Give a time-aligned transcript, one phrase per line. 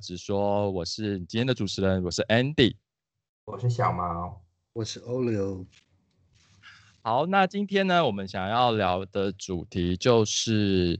[0.00, 2.74] 直说，我是今天的主持人，我是 Andy，
[3.44, 4.42] 我是小毛，
[4.72, 5.66] 我是欧流。
[7.02, 10.98] 好，那今天呢，我们想要聊的主题就是，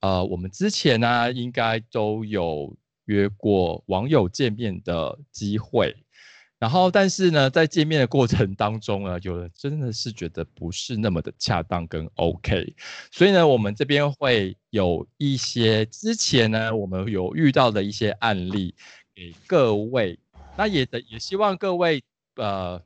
[0.00, 5.96] 呃，我们之前呢，应该都有约过网友见面的机会。
[6.60, 12.76] 然后，但是呢，在见面的过程当中呢，有的真的是觉得不是那么的恰当跟 OK，
[13.10, 18.74] 所以呢，我们这边会有一些之前呢，我们有遇到的一些案例
[19.14, 20.18] 给各位，
[20.54, 22.78] 那也的也希望各位呃，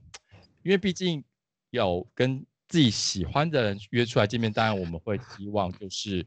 [0.63, 1.25] 因为毕竟
[1.71, 6.25] 有跟自己喜欢的人约出来见面，当然我们会希望就是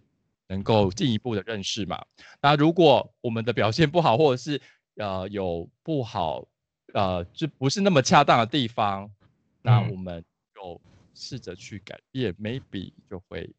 [0.50, 2.04] 能够进一步的认识嘛。
[2.42, 4.62] 那如果我们的表现不好，或者是
[4.98, 6.45] 呃有不好。
[6.98, 9.08] 呃，就不是那么恰当的地方，
[9.62, 10.81] 那我们就
[11.14, 13.53] 试着去改变，maybe 就会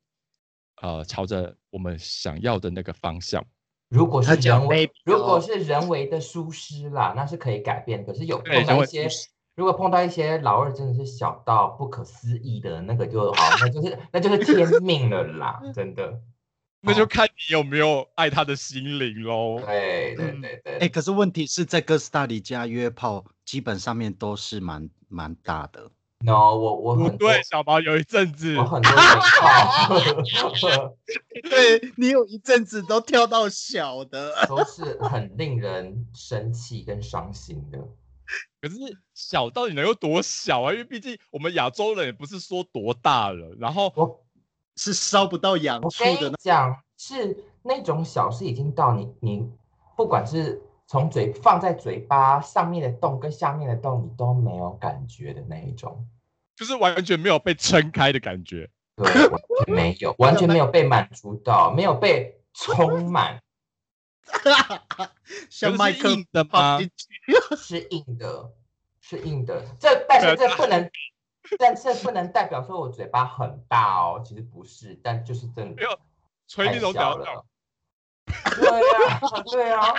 [0.82, 3.46] 呃朝着我们想要的那个方向。
[3.90, 8.04] 如果是人为，如果是人为的疏失啦，那是可以改变。
[8.04, 9.08] 可是有碰到一些，
[9.54, 16.20] 如果碰到一些老二真的是小到不可思议的那个，就好，那就是那就是天命了啦， 真的。
[16.80, 19.60] 那就看你有没有爱他的心灵喽。
[19.66, 20.78] 对对对对。
[20.78, 25.90] 哎，可是问题是在哥斯达黎加约炮，基本上面都是蛮蛮大的。
[26.20, 29.88] No，我我很对小毛有一阵子，我很多炮。
[31.50, 37.78] 对你有一阵子都跳到小的，都是很令人生气跟伤心的。
[38.60, 38.76] 可是
[39.14, 40.72] 小到底能有多小啊？
[40.72, 44.24] 因为毕竟我们亚洲人也不是说多大了，然后我。
[44.78, 46.32] 是烧不到痒处的。
[46.38, 49.50] 讲是那种小，事已经到你你
[49.96, 56.06] 不管是从嘴放在嘴巴上面的洞跟下面的洞，你都没有感觉的那一种，
[56.56, 58.70] 就是完全没有被撑开的感觉。
[58.96, 59.12] 对，
[59.66, 63.42] 没有， 完全没有被满足到，没有被充满。
[65.50, 66.78] 像麦克的吗？
[67.58, 68.50] 是硬的，
[69.00, 69.64] 是硬的。
[69.80, 70.88] 这但是这不能。
[71.58, 75.82] 但这不能代表说我嘴巴很大哦，其实不是，但就是真的
[76.54, 77.46] 太小了。
[78.26, 79.20] 对啊，
[79.50, 79.94] 对啊，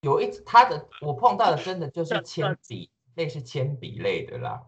[0.00, 4.62] 有一他的我碰到的真的就是 铅笔，类似铅笔类的啦，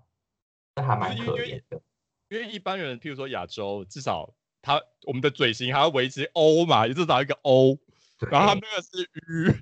[0.75, 1.81] 那还蛮可怜的。
[2.28, 7.77] 因为一般人，譬如说亚洲，至少他我们的嘴型还要维持 O 嘛，至少一个 O，
[8.31, 9.53] 然后他那个是 U，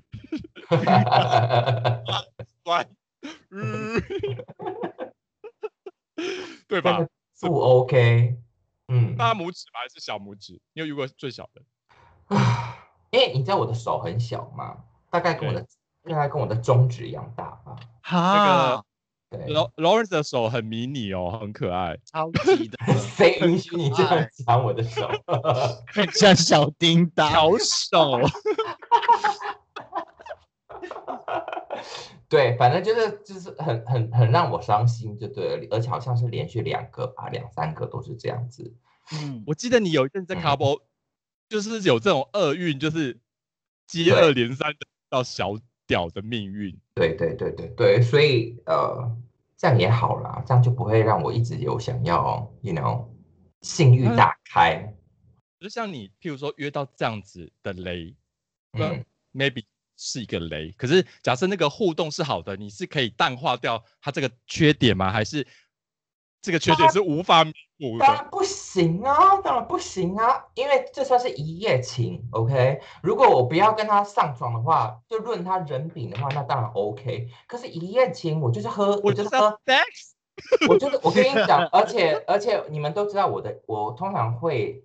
[2.63, 2.87] 酸，
[6.67, 7.05] 对吧？
[7.41, 8.35] 不 OK，
[8.89, 10.59] 嗯，大拇指吧，还是小拇指？
[10.73, 12.35] 你有遇过最小的？
[12.35, 12.77] 啊，
[13.11, 14.77] 因为你知道我的手很小嘛，
[15.09, 15.65] 大概跟我的
[16.03, 17.75] 大概跟我的中指一样大吧。
[18.01, 18.83] 哈，
[19.29, 19.39] 对
[19.77, 22.77] ，Lawrence 的手很迷你哦，很可爱，超级的。
[22.97, 25.07] 谁允许你这样抢我的手？
[25.87, 28.19] 很像小叮当，小手。
[32.29, 38.71] 对，反正就是就是很很很让我伤心，就对了，而且好像是连续两个吧，两三个都是这样子。
[39.11, 40.79] 嗯，我记得你有一阵在卡波，
[41.49, 43.19] 就是有这种厄运，就是
[43.87, 44.77] 接二连三的
[45.09, 45.55] 到小
[45.87, 46.79] 屌的命运。
[46.93, 49.17] 对对对对对，所以呃，
[49.57, 53.07] 这样也好啦，这样就不会让我一直有想要，you know，
[53.63, 54.95] 性欲大开。
[55.59, 58.15] 就像你，譬如说约到这样子的雷，
[58.73, 59.03] 嗯
[59.33, 59.63] ，maybe。
[60.01, 65.11] 是一个雷，可是假设那个互动是好的，你是可以淡化掉它这个缺点吗？
[65.11, 65.45] 还是
[66.41, 68.05] 这个缺点是无法弥补的？
[68.05, 72.79] 当然不行啊，当然不行啊，因为这算是一夜情，OK？
[73.03, 77.27] 如果我不要跟他上床的话，就论他人品的话，那当然 OK。
[77.45, 80.13] 可是，一夜情我就是喝，我就是喝 sex，
[80.69, 84.81] 我就是我跟你讲，而且而且你们都知道我的，我通常会。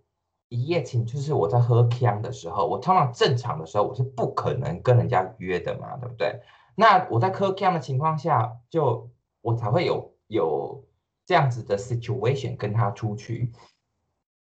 [0.54, 6.40] 一夜情就是我在喝香的时候，我通常正常的时候我是不可能跟人家约的嘛，对不对？
[6.76, 10.84] 那我在喝香的情况下，就我才会有有
[11.26, 13.52] 这样子的 situation 跟他出去。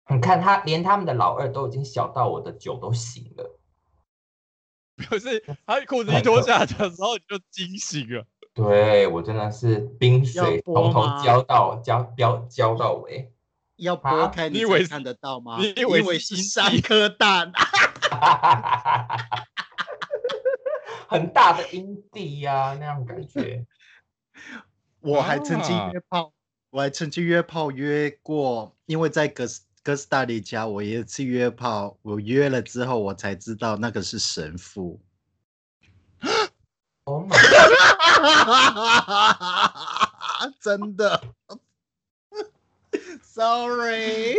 [0.10, 3.58] 你看他连他们的老二都已经小到我的酒都醒了，
[4.98, 8.26] 可是他裤子一脱下的时候你就惊醒了。
[8.54, 13.35] 对我真的是冰水从头浇到浇浇浇到尾。
[13.78, 15.58] 要剥开你才看得到吗？
[15.60, 17.52] 你以为是三颗蛋？
[21.08, 23.66] 很大的阴蒂呀，那样感觉。
[25.02, 26.34] 我还曾经约炮，
[26.72, 35.00] 我还曾经约炮约过，因为在哥斯哥斯达黎加，我一次约炮，我约了之后，我才知道那个是神父。
[37.06, 37.28] 哦，
[40.60, 41.22] 真的。
[43.36, 44.38] Sorry，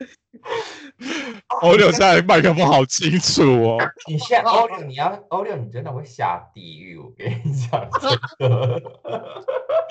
[1.60, 3.78] 欧六现在麦克风好清楚哦。
[4.06, 6.96] 你现在欧六，你要欧六，你真的会下地狱。
[6.96, 8.08] 我跟你讲，这
[8.48, 8.82] 个。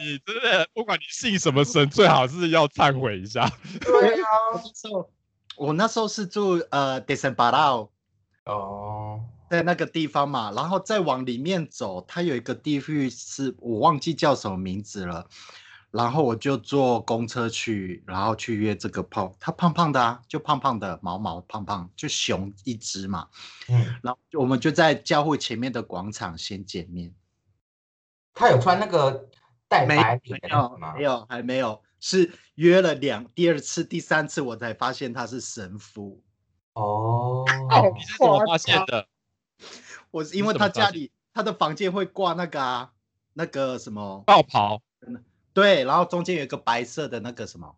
[0.02, 3.48] 你真的不管你信什么神，最好是要忏悔一下。
[3.80, 4.26] 对啊，
[5.56, 7.88] 我那时候是住呃 d e s e m b a r a
[8.46, 9.22] 哦，
[9.52, 15.28] 在那个地方嘛，然后再往里面走，它有一个地域是我忘记叫什么名字了。
[15.92, 19.34] 然后我就坐公车去，然后去约这个胖。
[19.40, 23.28] 他胖胖的啊，就胖胖的，毛毛胖胖，就熊一只嘛。
[23.68, 27.14] 嗯，然后我们就在教会前面的广场先见面。
[28.34, 29.30] 他有穿那个
[29.68, 30.94] 带白领的吗？
[30.96, 31.82] 没有，还没有。
[32.00, 36.22] 是约了两第二次、第三次，我才发现他是神父。
[36.74, 37.44] 哦，
[37.94, 39.08] 你是怎么发现的？
[40.12, 42.94] 我是因为他家里他的房间会挂那个啊，
[43.34, 44.82] 那个什么道袍。
[45.54, 47.76] 对，然后中间有一个白色的那个什么，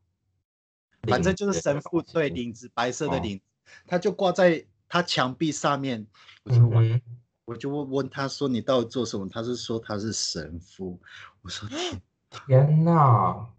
[1.03, 3.43] 反正就是神父对领子，白色的领子，
[3.87, 6.05] 他就挂在他墙壁上面。
[6.43, 7.01] 我就问，
[7.45, 10.99] 我就问问他说：“你到底做什么？”他是说他是神父。
[11.41, 12.01] 我说：“天
[12.47, 13.49] 天哪，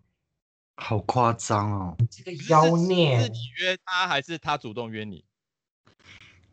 [0.76, 1.96] 好夸张哦！
[2.10, 5.24] 这个妖孽是你约他还是他主动约你？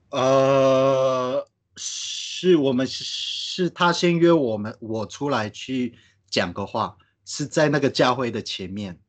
[0.09, 5.97] 呃，是我们是他先约我们，我出来去
[6.29, 6.97] 讲个话。
[7.31, 9.00] 是在那个教会的前面，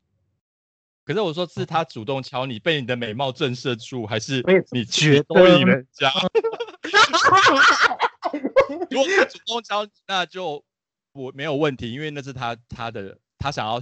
[1.07, 6.13] 可是我说是他主动敲你，被你的美貌震慑住，还是你觉得人家？
[8.91, 10.63] 如果他主动敲，那就
[11.13, 13.81] 我没有问题，因为那是他他的他想要，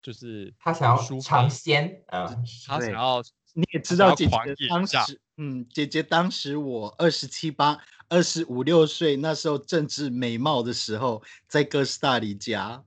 [0.00, 3.22] 就是他想要尝鲜，嗯，他想要
[3.52, 7.84] 你也知道姐姐当时，嗯，姐姐当时我二十七八。
[8.10, 12.84] 二十五六岁那时候正值美貌的时候，在哥斯达黎加。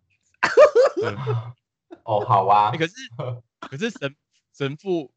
[2.04, 2.72] 哦，好啊。
[2.72, 2.94] 可是，
[3.60, 4.16] 可是神
[4.54, 5.12] 神父，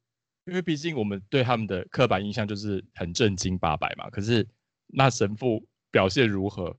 [0.45, 4.11] 因为毕竟我们对他们的刻板印象就是很正经八百嘛。
[4.11, 4.47] 可是
[4.87, 6.77] 那神父表现如何？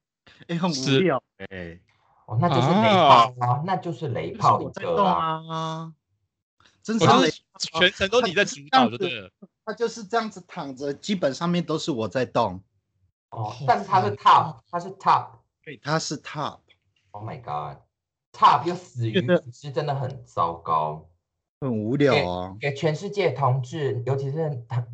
[0.48, 1.21] 哎，很无聊。
[1.38, 1.80] 哎，
[2.25, 5.94] 哦，那就是雷炮啊，那就是雷炮一个啊。
[6.83, 7.06] 真是
[7.59, 9.31] 全程都你在主导，就对了。
[9.63, 12.63] 他就是这样子躺着，基本上面都是我在动。
[13.30, 15.27] 哦，但是他是 top，他是 top，
[15.63, 16.59] 对，他是 top。
[17.12, 17.39] Oh my
[18.31, 19.13] god，top 又死于
[19.54, 21.10] 是真的很糟糕，
[21.60, 22.56] 很无聊啊。
[22.60, 24.88] 给全世界同志，尤其是当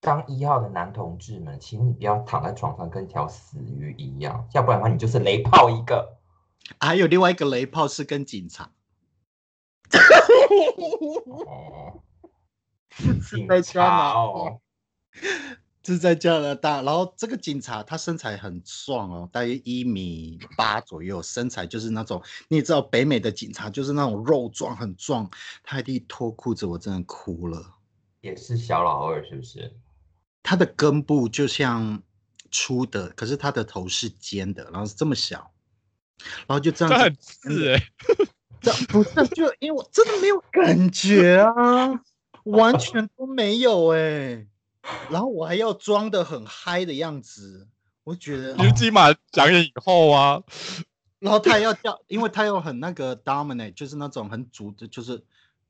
[0.00, 6.18] 当一号的男同志们，请你不要躺在床上跟条死鱼一样，要不然的话你就是雷炮一个。
[6.78, 8.70] 还有另外一个雷炮是跟警察。
[11.46, 12.02] 哦，
[13.28, 14.60] 警察哦。
[15.84, 25.28] 是在加拿大，然后这个警察他身材很壮哦，大约一米八左右，身材就是那种你也知道北美的警察就是那种肉壮很壮，
[25.64, 27.74] 他一脱裤子我真的哭了。
[28.20, 29.74] 也是小老二是不是？
[30.44, 32.00] 他的根部就像
[32.50, 35.52] 粗的，可是他的头是尖的，然后是这么小，
[36.46, 37.00] 然后就这样。
[37.00, 37.82] 很刺哎，
[38.60, 42.00] 这不是就因为我真的没有感觉啊，
[42.44, 44.46] 完全都没有哎。
[45.10, 47.68] 然后我还要装的很嗨的样子，
[48.04, 50.42] 我觉得你是金马奖影后啊。
[51.20, 55.22] 然后他要叫，因为他又很那个 dominate，就是那种很主的，就是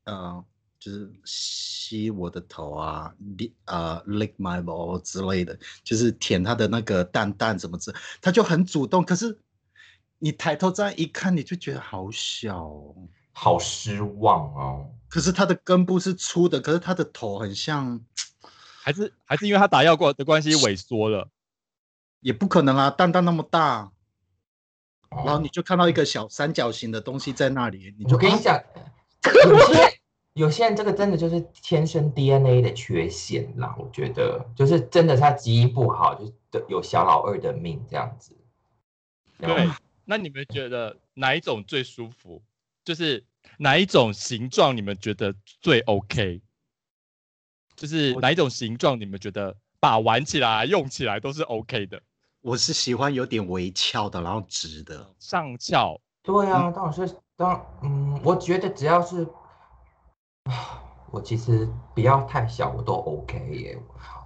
[0.05, 0.43] 呃，
[0.79, 3.13] 就是吸我的头啊
[3.65, 9.05] 啊 lick my ball 之类的，就是舔他的那个蛋蛋怎么子，他就很主动。
[9.05, 9.37] 可是
[10.17, 12.73] 你抬头这样一看，你就觉得好小，
[13.31, 14.89] 好失望哦。
[15.07, 18.03] 可是他的根部是粗的，可是他的头很像。
[18.83, 21.29] 还是还是因为他打药过的关系萎缩了，
[22.19, 22.89] 也不可能啊！
[22.89, 23.93] 蛋蛋那么大，
[25.09, 28.61] 然后你就看到一个小三角形的东西在那里，你就跟你讲，
[29.47, 29.99] 有些
[30.33, 33.73] 有些人这个真的就是天生 DNA 的缺陷啦。
[33.79, 36.33] 我觉得就是真的他基因不好，就是
[36.67, 38.35] 有小老二的命这样子。
[39.39, 39.69] 对，
[40.03, 42.43] 那你们觉得哪一种最舒服？
[42.83, 43.23] 就是
[43.59, 46.41] 哪一种形状你们觉得最 OK？
[47.75, 52.01] 就是哪一种形状，你们觉得把玩起来、用起来都是 OK 的？
[52.41, 55.99] 我是喜欢有点微翘的，然后直的上翘。
[56.21, 59.23] 对啊，当然是当嗯，我觉得只要是
[60.43, 63.77] 啊，我其实不要太小，我都 OK 耶。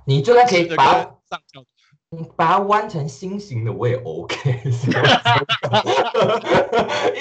[0.06, 1.63] 你就算可以把上翘。
[2.09, 4.35] 你把它弯成心形的，我也 OK，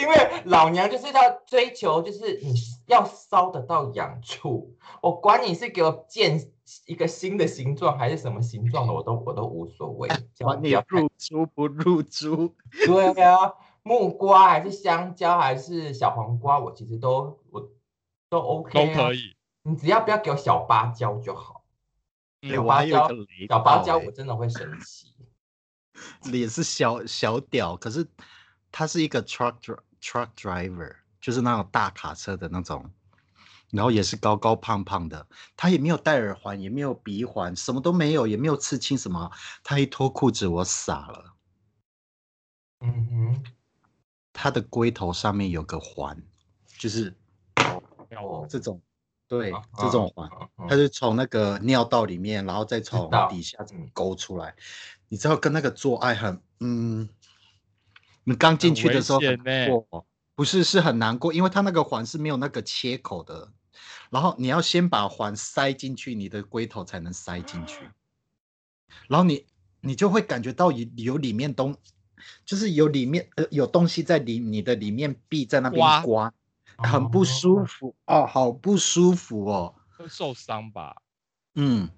[0.01, 2.55] 因为老娘就是要追求，就是你
[2.87, 6.41] 要烧得到痒处，我管你是给我建
[6.87, 10.09] 一个新的形状还是什么形状的，我都我都无所谓。
[10.39, 12.55] 管你入猪不入猪，
[12.87, 17.69] 对啊，木瓜还是香蕉还是小黄瓜，我其实都我
[18.31, 19.35] 都 OK，都可以。
[19.65, 21.56] 你只要不要给我小芭蕉就好。
[22.49, 23.09] 有一蕉
[23.49, 25.13] 小芭蕉，我真的会生气。
[26.33, 28.07] 也是小小屌，可是
[28.71, 29.57] 他是一个 truck
[30.01, 32.91] truck driver，就是那种大卡车的那种，
[33.71, 35.27] 然后也是高高胖胖的，
[35.57, 39.31] 他也没有戴耳环，也没有鼻环，什么都没有，也没有刺青什么，
[39.65, 41.35] 他一脱裤子我傻了，
[42.81, 43.45] 嗯哼，
[44.35, 46.23] 他的龟头上面有个环，
[46.77, 47.17] 就是
[48.11, 48.79] 哦，这种，
[49.29, 50.29] 对啊，这种环。
[50.69, 54.55] 它是从那个尿道里面，然后再从底下这么嗯勾出来。
[55.09, 57.09] 你知道跟那个做爱很，嗯，
[58.25, 63.53] 你刚进去的时候很难过，不是是很难过，因为它那个环是没有那个切口的，
[64.11, 67.89] 然后你要先把环塞进去，你的龟头才能塞进去，
[69.09, 69.47] 然后你
[69.81, 71.77] 你就会感觉到有有里面东，
[72.45, 76.35] 就是有里面呃有东西在里你的里面壁在那边刮刮，
[76.79, 79.75] 很不舒服哦，好不舒服哦。
[79.97, 80.97] 会受伤吧？
[81.55, 81.89] 嗯，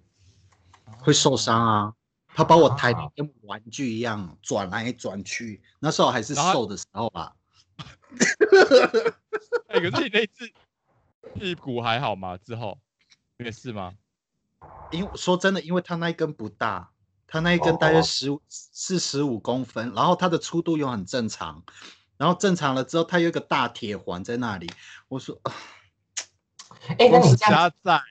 [1.01, 1.95] 会受伤啊。
[2.35, 7.35] 他把我抬的跟玩具一样转来转去，那时候还是瘦的时候吧。
[9.69, 10.49] 哎、可是你那次
[11.35, 12.37] 屁股还好吗？
[12.37, 12.79] 之后
[13.37, 13.95] 没事吗？
[14.93, 16.93] 因为说真的，因为他那一根不大，
[17.27, 21.63] 他那一根大哦约十五四十五公分，然后它的粗度又很正常，
[22.19, 24.71] 然后正常了之后，它有一个大铁环在那里。
[25.09, 25.53] 我说，啊
[26.99, 28.03] 哎，那你这样加在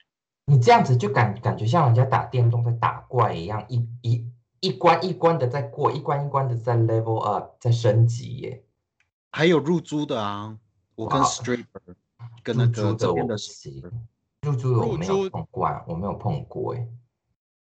[0.46, 4.26] 你这样子就感感觉像人家打电动在打怪一样，一一
[4.60, 8.64] 一关一关的在过，一关一关的在 level up，在升级耶。
[9.30, 10.56] 还有入珠的啊，
[10.94, 11.64] 我跟 stripper
[12.42, 13.82] 跟那入个这边的行，
[14.42, 16.88] 入珠的我没有碰过啊，我没有碰过哎。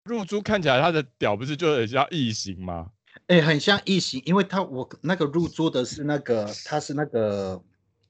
[0.05, 2.91] 入珠看起来他的屌不是就很像异形吗？
[3.29, 7.61] 哎、很像异形，因为他我那个入住的是那个，他是那个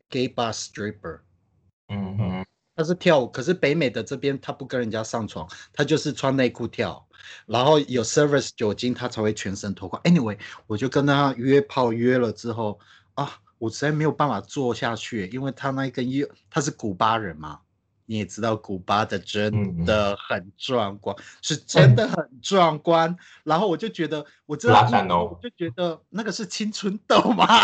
[0.10, 1.20] gay bar stripper，
[1.90, 7.06] 嗯哼，他是跳舞，可是北美的这边他不跟人家上床，他就是穿内裤跳，
[7.46, 10.02] 然后有 service 酒精，他才会全身脱光。
[10.04, 12.80] Anyway，我就跟他约炮约了之后
[13.16, 17.60] 啊，我实在没有办法做下去，因为他那一根约他是古巴人嘛，
[18.10, 23.16] 你也知道古巴的嗯真嗯的很壮观，是真的很壮观。
[23.44, 27.46] 然后我就觉得，我知道拉一摸赞哦我就觉得那个是青春痘吗？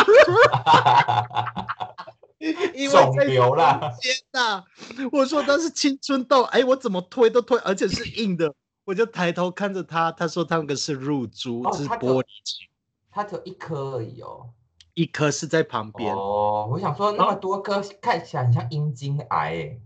[2.37, 4.63] 因为肿在瘤啦中间呐，
[5.11, 12.67] 我说他是青春痘，哎，我怎么推都推，而且是硬的，我就抬头看着他，他说他那个是入珠，是玻璃球，
[13.09, 14.51] 它只有一颗而已哦。
[14.93, 19.77] 一颗是在旁边，哦，我想说那么多颗，看起来很像阴茎癌哎，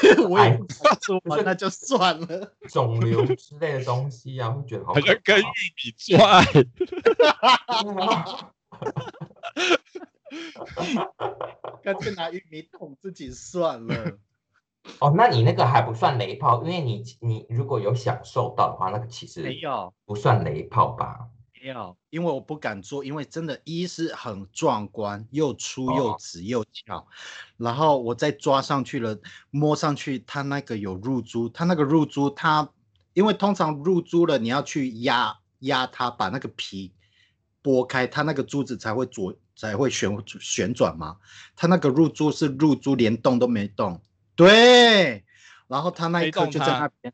[0.28, 2.52] 我也不知道说完，那就算了。
[2.68, 6.44] 肿瘤之类的东西啊， 会觉得好像跟玉米做爱。
[11.82, 14.18] 干脆拿玉米捅自己算了。
[14.98, 21.28] 哦，那你那个还不算雷炮，因为你你如果有享受到的话，那个其实没有，不算雷炮吧？
[21.62, 26.16] 没有，因为我不敢做，因为真的，一是很壮观，又粗又哦。
[26.18, 27.06] 直又翘，
[27.58, 29.18] 然后我再抓上去了，
[29.50, 32.66] 摸上去，它那个有入珠，它那个入珠，它
[33.12, 36.94] 因为通常入珠了，你要去压压它，把那个皮
[37.62, 41.18] 剥开，它那个珠子才会左才会旋旋转嘛，
[41.54, 44.00] 它那个入珠是入珠连动都没动，
[44.34, 45.22] 对，
[45.68, 47.12] 然后它那一刻就在那边。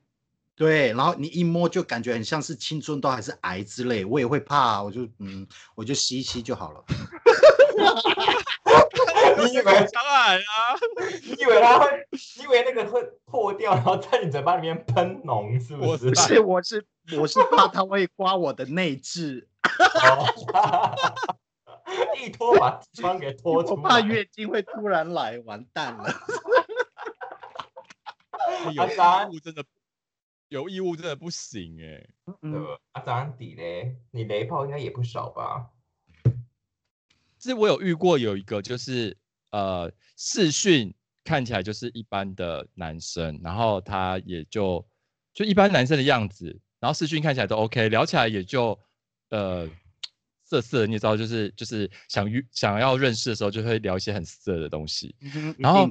[0.57, 6.83] 对，然后你一摸就感觉很像是青春痘还是癌之类，我也会怕，我就嗯，我就吸一吸就好了。
[9.39, 10.73] 你以为当然啊，
[11.25, 16.09] 你以为它会，你以为那个会破掉，然后在你嘴巴里面喷脓，是不是？
[16.09, 16.87] 不是，我是
[17.19, 20.27] 我是怕它会刮我的内痔， 哦
[22.19, 24.01] 一拖把痔疮给拖我出怕。
[24.01, 26.11] 月经会突然来，完蛋了。
[28.73, 29.63] 有阿三义务真的
[30.49, 32.09] 有义务真的不行哎、
[32.43, 35.71] 嗯，呃，啊，早上底嘞，你雷炮应该也不少吧？
[37.39, 39.17] 是我有遇过有一个就是
[39.51, 44.87] 呃视讯看起来就是一般的男生，然后他也就
[45.35, 46.47] 就一般男生的样子，
[46.79, 48.79] 然后视讯看起来都 OK，聊起来也就
[49.31, 49.69] 呃
[50.45, 55.15] 色色的，你也知道，就是就是想约想要认识的时候就会聊一些很色的东西，
[55.59, 55.89] 然后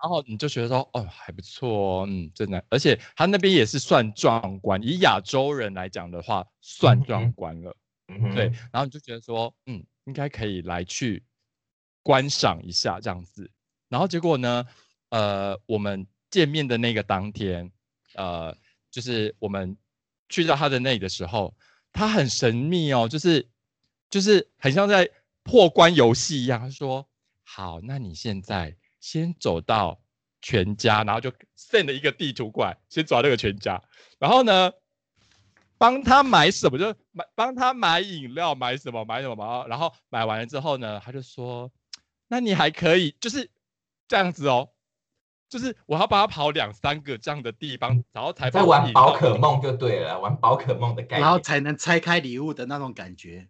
[0.00, 7.76] 然后你就觉得说哦还不错哦，嗯，真的，而且他那边也是算壮观，以亚洲人来讲的话算嗯壮观了。
[8.08, 11.22] 嗯对，然后你就觉得说，嗯，应该可以来去
[12.02, 13.50] 观赏一下这样子。
[13.90, 14.64] 然后结果呢，
[15.10, 17.70] 呃，我们见面的那个当天，
[18.14, 18.56] 呃，
[18.90, 19.76] 就是我们
[20.30, 21.54] 去到他的那里的时候，
[21.92, 23.46] 他很神秘哦，就是
[24.08, 25.10] 就是很像在
[25.42, 26.60] 破关游戏一样。
[26.60, 27.06] 他说
[27.44, 30.00] ：“好，那你现在先走到
[30.40, 33.82] 全家，然后就 send 了一个地图过来，先抓那个全家，
[34.18, 34.72] 然后呢，
[35.76, 36.78] 帮他买什么？
[36.78, 39.04] 就买，帮他买饮料，买什么？
[39.04, 41.70] 买什么，然后然后买完了之后呢，他就说，
[42.28, 43.50] 那你还可以就是
[44.06, 44.70] 这样子哦，
[45.48, 53.48] 就是我要帮他跑两三个这样的地方，然后才在玩宝可梦就对了，玩宝可梦的概念，然后才能拆开礼物的那种感觉。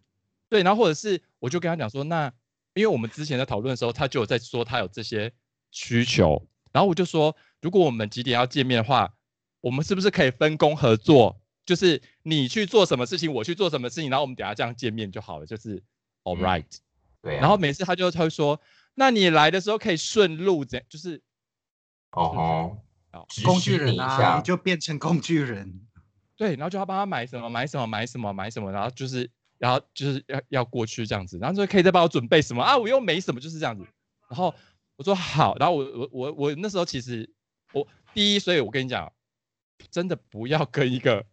[0.49, 2.33] 对，然后或者是我就跟他讲说，那
[2.79, 5.33] 因为我们之前在讨论的时候，他就有在说他有这些
[5.73, 9.13] 需求，然后我就说，如果我们几点要见面的话，
[9.61, 11.41] 我们是不是可以分工合作？
[11.67, 15.83] 就是你去做什么事情，我去做什么事情，然后我们等下这样见面就好了，就是
[16.23, 16.65] all right。
[17.21, 17.37] 对。
[17.39, 18.61] 然后每次他就他会说，
[18.95, 21.21] 那你来的时候可以顺路怎，就是
[22.13, 22.79] 哦
[23.13, 25.81] 哦，工具人啊，你就变成工具人。
[26.37, 29.29] 对，然后就要帮他买什么买什么买什么买什么，然后就是。
[29.59, 32.79] 然后就是要要过去这样子，然后说可以再帮我准备什么啊？
[32.79, 33.85] 我又没什么，就是这样子。
[34.29, 34.55] 然后
[34.97, 37.29] 我说好，然后我我我我那时候其实
[37.73, 39.13] 我第一，所以我跟你讲，
[39.91, 41.25] 真的不要跟一个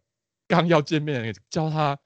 [0.48, 1.98] 刚要见面的人叫他，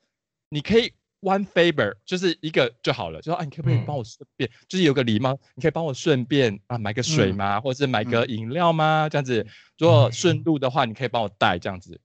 [0.49, 7.61] 你可以 one favor，就是一个就好了，就说啊，你可不可以帮我顺便，就是有个礼貌，你可以帮我顺便啊买个水吗？
[7.61, 9.07] 或者是买个饮料吗？
[9.09, 9.45] 这样子，
[9.77, 11.99] 如果顺路的话，你可以帮我带这样子，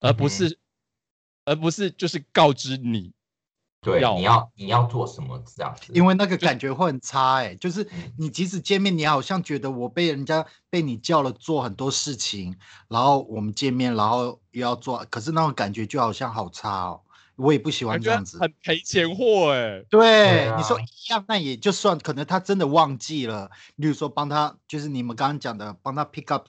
[0.00, 0.58] 而不是
[1.44, 3.12] 而不是就是告知你。
[3.82, 5.92] 对，你要你要做什么这样子？
[5.92, 7.84] 因为那个感觉会很差哎，就是
[8.16, 17.00] 你即使见面，你好像觉得我被人家被你叫了做很多事情，然后我们见面，然后又要做，可是那种感觉就好像好差哦，
[17.34, 19.84] 我也不喜欢这样子，很赔钱货哎。
[19.90, 26.46] 对，你说一样，那也就算，可能他真的忘记了，例如说帮他，就是你们刚刚讲的，帮他 pick up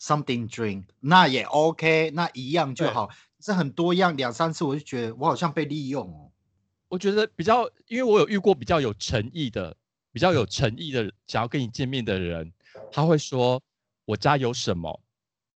[0.00, 3.10] something drink，那也 OK，那一样就好。
[3.40, 6.27] 这很多样，两三次我就觉得我好像被利用哦。
[6.88, 9.76] 我觉得比较，因为我有遇过比较有诚意的、
[10.10, 12.50] 比较有诚意的想要跟你见面的人，
[12.90, 13.62] 他会说
[14.06, 15.00] ：“我家有什么？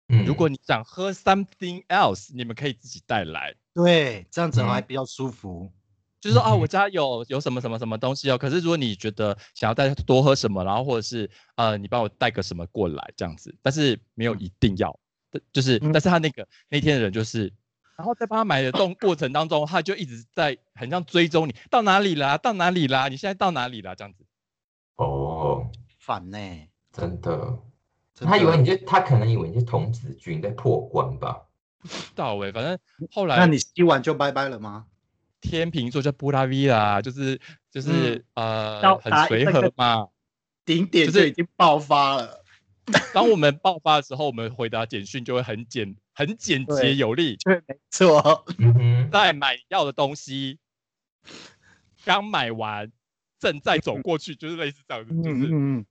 [0.08, 5.72] 嗯，如果你想喝 something else，你们可以自己带来。”对，这样子还比较舒服。
[6.20, 8.36] 就是说啊，我家有有什么什么什么东西哦。
[8.36, 15.00] 可是如果你觉得想要再多喝什么，然后或者是呃，你帮我带个什么过来这样子，但是没有一定要，
[15.50, 17.50] 就是，但是他那个那天的人就是。
[18.02, 23.94] 然后在帮他买的动过程当中，他就一直在很像追踪你到哪里啦，到哪里啦，你现在到哪里啦？
[23.94, 24.24] 这样子。
[24.96, 26.36] 哦，烦呢，
[26.92, 27.56] 真的。
[28.16, 31.42] 他以为你就他可能以为你是童子军在破关吧？
[31.78, 32.76] 不知道哎，反正
[33.12, 33.36] 后来。
[33.36, 34.86] 那你吸完就拜拜了吗？
[35.40, 40.08] 天秤座叫布拉维啦，就是就是呃很随和嘛，
[40.64, 42.41] 顶点就已经爆发了。
[43.14, 45.96] 当我们爆发的时候，我们回答简讯就会很简。
[46.14, 48.44] 很简洁有力，对，没错。
[49.10, 50.58] 在买要的东西，
[52.04, 52.92] 刚买完，
[53.38, 55.86] 正在走过去，就是类似这样子，就是，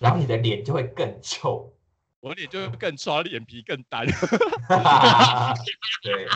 [0.00, 1.72] 然后你的脸就会更臭，
[2.18, 4.04] 我脸就会更臭，脸皮更单。
[6.02, 6.26] 对。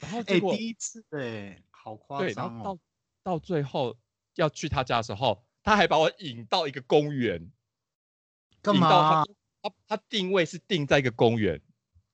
[0.00, 2.26] 然后结果第一次，对，好夸张。
[2.26, 2.78] 对，然后到
[3.22, 3.98] 到最后
[4.36, 7.52] 要去他家的时候，他还把我引到一个公园，
[8.62, 9.24] 干嘛？
[9.62, 11.60] 他他定位是定在一个公园。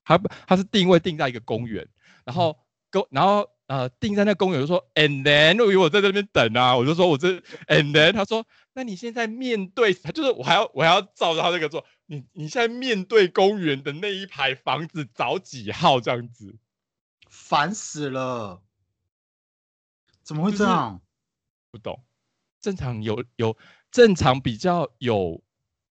[0.07, 1.87] 他他是定位定在一个公园，
[2.23, 2.59] 然后
[2.91, 7.29] 公然后呃定在那公园就说，and then 因为我在这边等啊，我就说我这
[7.65, 16.55] and then 他说，那你现在面对他就是我还要我还要照着他那个做，你你现在面对公园的那一排房子找几号这样子，
[17.27, 18.61] 烦死了，
[20.21, 21.01] 怎么会这样？
[21.71, 22.03] 不懂，
[22.61, 23.57] 正常有有
[23.89, 25.41] 正常比较有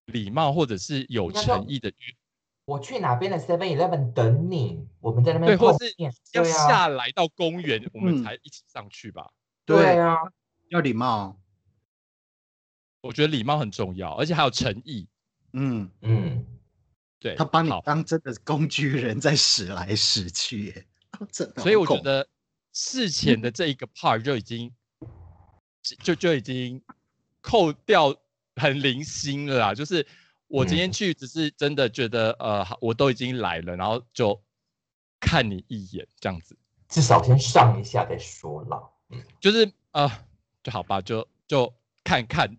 [0.06, 1.92] 礼貌或者是有诚意的。
[2.66, 5.94] 我去哪边的 Seven Eleven 等你，我们在那边对，或是
[6.32, 9.30] 要下来到公园，我们才一起上去吧。
[9.66, 10.16] 对啊，
[10.70, 11.38] 要礼貌。
[13.02, 15.06] 我觉得礼貌很重要，而且还有诚意。
[15.52, 16.46] 嗯嗯，
[17.20, 20.86] 对，他把你当真的工具人在使来使去，
[21.30, 21.62] 真的。
[21.62, 22.26] 所以我觉得
[22.72, 24.72] 事前的这一个 part 就已经
[26.02, 26.82] 就就已经
[27.42, 28.16] 扣掉
[28.56, 30.06] 很零星了啦，就是。
[30.46, 34.40] 我今天去只是真的觉得，呃，我都已经来了，然后就
[35.18, 38.80] 看你一眼这样子，至少先上一下再说啦。
[39.08, 40.08] 嗯，就是呃，
[40.62, 42.56] 就好吧，就就看看，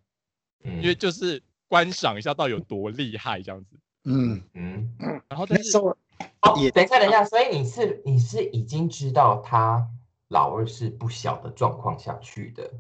[0.64, 3.80] 因为就是观赏一下到底有多厉害这样子。
[4.04, 4.96] 嗯嗯，
[5.30, 5.96] 然后但是哦，
[6.74, 9.88] 等一下等一下，所以你是你是已经知道他
[10.30, 12.74] 老二是不小的状况下去的。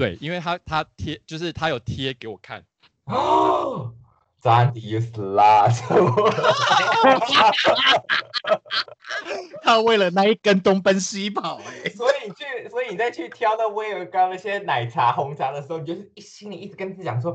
[0.00, 2.64] 对，因为他他贴就是他有贴给我看。
[3.04, 3.92] 哦，
[4.40, 5.68] 咱迪死啦！
[9.62, 17.32] 他为了那一根东奔西跑哎，所以你去，所以你再去挑那威尔刚那些奶茶、红茶的时候，你就是心里一直跟自己讲说，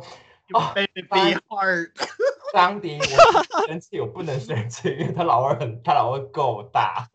[0.53, 1.91] 哦 baby 哎 heart，
[2.51, 7.07] 张迪，我生气，我不能生气，因为他老二很，他老二够大，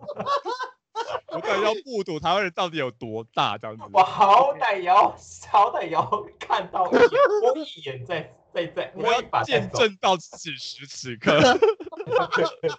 [1.28, 3.82] 我感觉要目睹台湾人到底有多大这样子。
[3.92, 5.10] 我好歹也要，
[5.48, 7.00] 好歹也要看到一眼，
[7.40, 11.40] 多一眼再再再，我要见证到此时此 刻，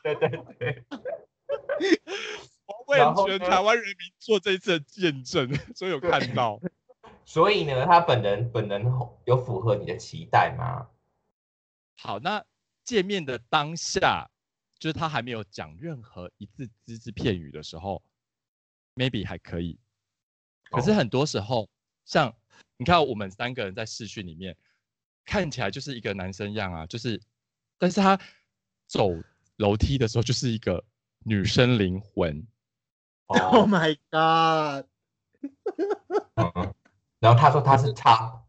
[0.03, 0.29] 对对对
[0.59, 0.83] 对，
[2.65, 6.59] 我为全台湾人民做这一次的见证，所以有看到。
[7.23, 8.83] 所以呢，他本人本人
[9.25, 10.87] 有符合你的期待吗？
[11.97, 12.43] 好，那
[12.83, 14.29] 见面的当下，
[14.79, 18.01] 就是他还没有讲任何一字只字片语的时候
[19.01, 19.79] ，maybe 还可以。
[20.69, 21.67] 可是哦很多时候，
[22.05, 22.33] 像
[22.77, 24.55] 你看我们三个人在视讯里面，
[25.25, 27.19] 看起来就是一个男生样啊，就是，
[27.77, 28.19] 但是他
[28.87, 29.09] 走
[29.57, 30.83] 楼梯的时候就是一个
[31.25, 32.45] 女生灵魂。
[33.27, 34.85] Oh 哦，my god！
[36.35, 36.73] 嗯，
[37.19, 38.41] 然后他说他是 top，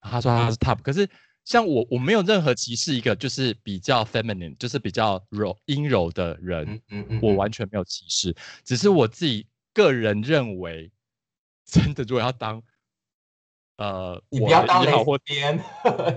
[0.00, 1.08] 他说他是 top，可是
[1.44, 10.92] 像我，我没有任何歧视一个就是比较 feminine，就是比较柔阴柔的人，嗯嗯嗯，我嗯完全没有歧视，只是我自己个人认为，
[11.64, 12.62] 真的如果要当，
[13.76, 15.56] 呃，你我不要当一号或丝边，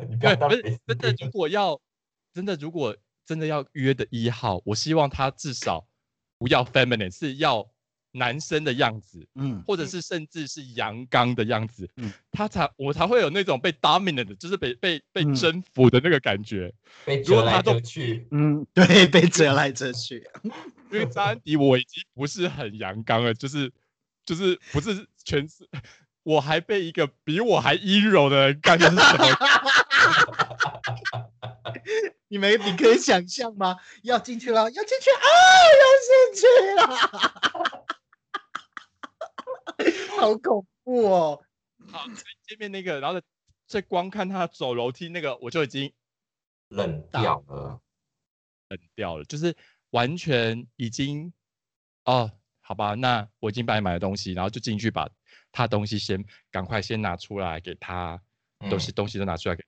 [0.10, 1.82] 你不要对，不是当真的，如，果要
[2.34, 5.88] 真的如果真的要约的一号，我希望他至少
[6.38, 7.70] 不要 feminine，是要
[8.14, 16.74] 男生的样子，嗯，或者是甚至是阳刚的样子，嗯他才我才会有那种被 dominant 的，就是被被被嗯征服的那个感觉。
[17.06, 20.24] 被折来如果他都折去，嗯，对，被折来折去。
[20.92, 23.72] 因为张安迪我已经不是很阳刚了，就是
[24.26, 25.68] 就是不是全是，
[26.22, 29.28] 我还被一个比我还阴柔的人干，这是什么？
[32.30, 33.76] 你们你可以想象吗？
[34.04, 35.26] 要进去了，要进去啊，
[35.82, 36.48] 要进去
[36.78, 37.83] 了，
[40.20, 41.44] 好恐怖哦！
[41.92, 43.22] 好，所以见面那个，然后
[43.68, 45.92] 再光看他走楼梯那个，我就已经
[46.70, 47.82] 冷掉了。
[48.70, 49.56] 冷掉了，就是
[49.92, 51.32] 完全已经
[52.06, 52.32] 哦，
[52.62, 55.10] 好吧，那我已经帮你买了东西，然后就进去把
[55.52, 58.20] 他东西先赶快先拿出来给他，
[58.70, 59.64] 东西嗯东西都拿出来给。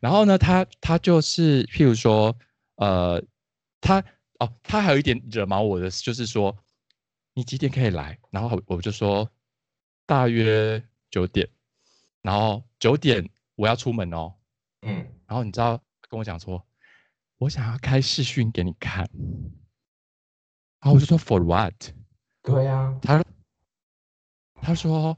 [0.00, 2.36] 然后呢，他他就是譬如说，
[2.76, 3.22] 呃，
[3.80, 4.04] 他
[4.38, 6.56] 哦，他还有一点惹毛我的，就是说
[7.34, 8.18] 你几点可以来？
[8.30, 9.30] 然后我就说
[10.06, 11.48] 大约九点，
[12.22, 14.34] 然后九点我要出门哦。
[14.82, 16.66] 嗯，然后你知道跟我讲说，
[17.38, 19.08] 我想要开视讯给你看。
[20.80, 21.74] 然后我就说 For what？
[22.42, 23.22] 对啊，他
[24.62, 25.16] 他说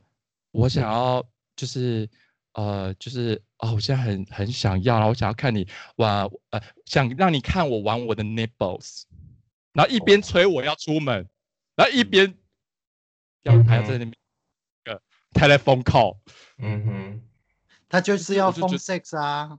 [0.50, 2.10] 我想要就是
[2.54, 9.04] 呃就是哦，我现在很很想要，然后我想要看你玩呃，想让你看我玩我的 nipples，
[9.72, 11.28] 然后一边催我要出门，
[11.74, 12.34] 然后一边
[13.42, 14.14] 要嗯还要在那边
[14.84, 15.00] 呃
[15.32, 16.18] telephone call，
[16.58, 17.20] 嗯哼，
[17.88, 19.58] 他就是要 phone sex 啊，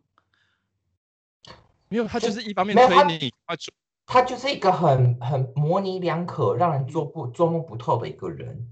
[1.90, 3.74] 没有，他就就是一方面推你他催你，
[4.06, 8.70] 他就是一个很很模棱两可、让人做不捉摸不透的一个人。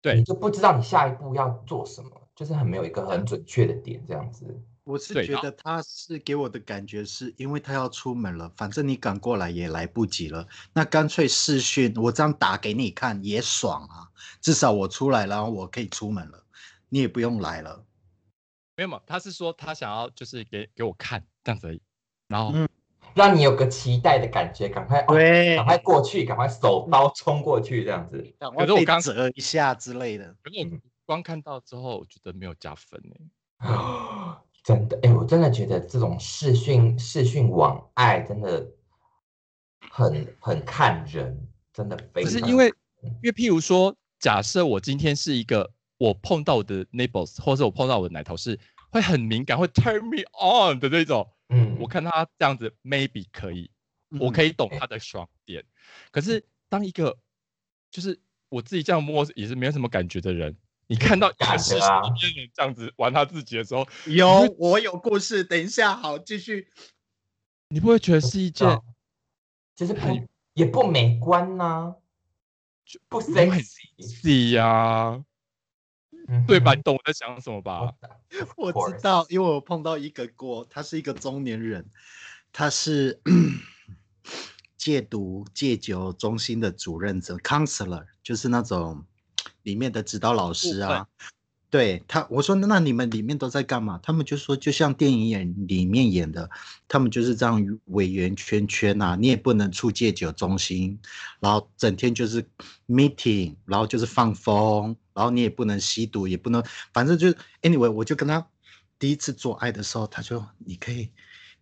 [0.00, 4.60] 对你就不知道你下一步要做什么，就是很没有一个很准确的点，这样子。
[4.92, 14.08] 我是觉得他是给我的感觉是因为他要出门了，反正你赶过来也来不及了，那干脆视讯，我这样打给你看也爽啊，
[14.40, 16.44] 至少我出来了，然后我可以出门了，
[16.88, 17.84] 你也不用来了。
[18.76, 21.80] 没有嘛，他是说他想要就是给给我看这样子而已，
[22.28, 22.52] 然后。
[22.54, 22.68] 嗯
[23.14, 28.34] 让你有个期待的感觉，赶快哦，对赶快过去，赶快手刀冲过去，这样子。
[28.56, 30.34] 我刚折一下之类的。
[30.42, 33.14] 可是我嗯光看到之后，我觉得没有加分呢。
[34.62, 38.64] 真的，哎、我真的觉得这种视讯视讯网爱真的
[39.90, 42.30] 很很看人，真的非常。
[42.30, 42.68] 只是因为，
[43.02, 48.58] 因为譬如说，假设我今天是一个我碰到我的 nipples，或者我碰到我的奶头是
[48.90, 53.68] 会很敏感，会 turn me on 的那种，嗯，我看他这样子 maybe 可以，
[54.20, 55.64] 我嗯可以懂他的爽点。
[56.12, 57.18] 可是当一个
[57.90, 60.56] 就是我自己这样摸也是没有什么感觉的人，
[60.92, 62.02] 你看到一感个视觉啊。
[62.02, 66.68] 频里面人这样子玩他自己的时候，有，我有故事，等一下，好，继续。
[67.68, 68.84] 你不会觉得是一件道
[69.74, 71.94] 就是不很也不美观呐、
[73.08, 75.18] 不 sexy，是呀，
[76.28, 76.74] 嗯对吧？
[76.74, 77.94] 你懂我在想什么吧？
[78.58, 81.88] 我知道，因为我碰到一个过，他是一个中年人，
[82.52, 83.18] 他是
[84.76, 89.02] 戒毒戒酒中心的主任者 counselor，就是那种
[89.62, 91.06] 里面的指导老师啊。
[91.70, 93.98] 对他，我说那你们里面都在干嘛？
[94.02, 96.50] 他们就说就像电影演里面演的，
[96.86, 101.00] 他们就是这样委圆圈圈啊，你也不能出戒酒中心，
[101.40, 102.46] 然后整天就是
[102.86, 108.46] meeting，然后就是放风，然后你也不能吸毒，也不能，反正就是 anyway，我就跟他
[108.98, 111.08] 第一次做爱的时候，他就你可以，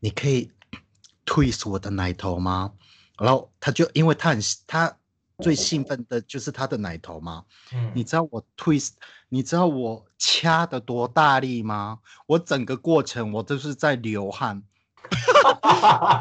[0.00, 0.50] 你可以
[1.24, 2.72] twist 我的奶头吗？
[3.16, 4.96] 然后他就因为他很他
[5.40, 7.44] 最兴奋的就是他的奶头吗。
[7.72, 8.92] 嗯你知道我 twist，
[9.28, 11.98] 你知道我掐的多大力吗？
[12.26, 14.62] 我整个过程我都是在流汗。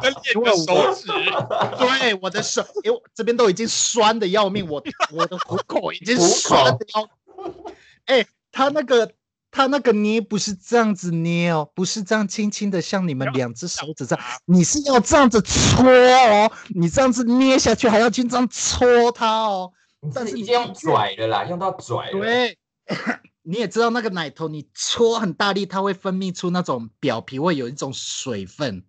[0.01, 1.07] 跟练个手指，
[1.77, 7.75] 对，我的手，因为我这边都已经酸的要命，我我的虎口已经酸的要命。
[8.05, 9.11] 哎，他那个
[9.51, 19.71] 他那个捏不是这样子捏哦，不是这样轻轻的，像你们两只手指这样，你是要这样子搓哦，你这样子捏下去还要去这样搓它哦。
[20.01, 22.19] 你但是已经用拽的啦，用到拽了。
[22.19, 22.57] 对，
[23.43, 28.83] 你也知道那个奶头，你搓很大力，它会分泌出那种表皮会有一种水分。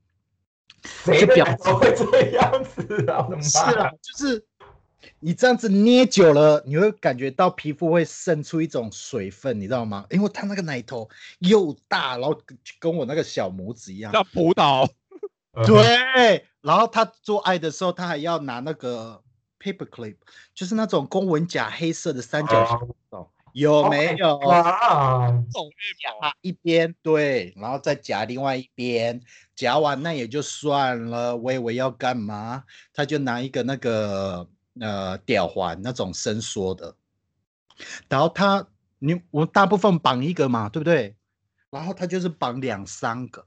[1.05, 3.27] 谁的表奶头会这样子啊？
[3.43, 4.45] 是啊，就是
[5.19, 10.07] 你这样子捏久了，你会感觉到皮肤会渗出一种水分，你知道吗？
[10.11, 11.09] 因为它那个奶头
[11.39, 14.13] 又大，然后跟跟我那个小拇指一样。
[14.13, 14.89] 像葡萄，
[15.53, 19.23] 嗯对，然后他做爱的时候，他还要拿那个
[19.59, 20.17] paper clip，
[20.55, 22.79] 就是那种公文夹黑色的三角形
[23.53, 24.39] 有没有？
[24.39, 29.21] 啊，种夹一边，对，然后再夹另外一边，
[29.57, 31.37] 夹完那也就算了。
[31.37, 32.63] 我以为要干嘛，
[32.95, 36.95] 他就拿一个那个呃吊环那种伸缩的，
[38.09, 38.67] 然后他
[38.99, 41.17] 你我大部分绑一个嘛，对不对？
[41.71, 43.45] 然后他就是绑两三个，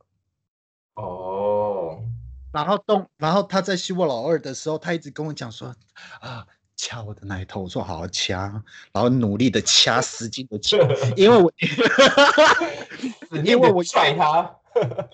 [0.95, 2.03] 哦，
[2.51, 5.75] 然后动，然后他在吸我老二的时候，他一直跟我讲说
[6.19, 6.45] 啊。
[6.75, 8.51] 掐我的奶头，我说好好掐，
[8.91, 10.75] 然后努力 的掐，使劲的掐，
[11.15, 11.53] 因为我
[13.45, 14.53] 因为我拽他，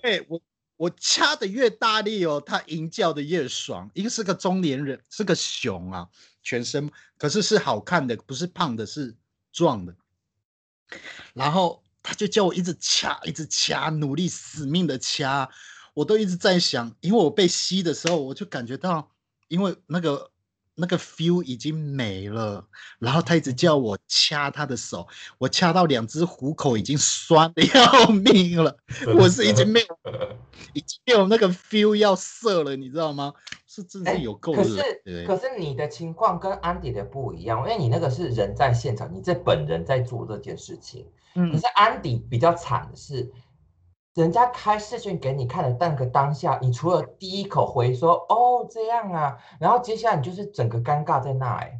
[0.02, 0.40] 对我
[0.80, 3.92] 我掐的越大力哦，他吟叫的越爽。
[3.94, 6.08] 一个是个中年人，是个熊啊，
[6.42, 9.14] 全身可是是好看的，不是胖的，是
[9.52, 9.94] 壮的。
[11.34, 15.50] 然后他就叫我一直掐，一直掐，努力死命的掐。
[15.96, 19.12] 我都一直在想，因为我被吸的时候，我就感觉到，
[19.50, 20.32] 因为那个
[20.76, 22.66] 那个 feel 已经没了。
[23.00, 25.06] 然后他一直叫我掐他的手，
[25.40, 28.78] 我掐到两只虎口已经酸的 要命了。
[29.18, 30.00] 我是已经没有，
[30.74, 33.34] 已经有那个 feel 要射了，你知道吗？
[33.68, 41.06] 是真哎是有够可是可是你的情况跟安迪的不一样，因为你那个是人在现场，你这本人在做这件事情。
[41.36, 43.32] 可嗯是安迪比较惨的是，
[44.16, 51.80] 人家开视讯给你看的那个当下，你除了第一口回说“哦这样啊”，然后接下来你就是整个尴尬在那哎，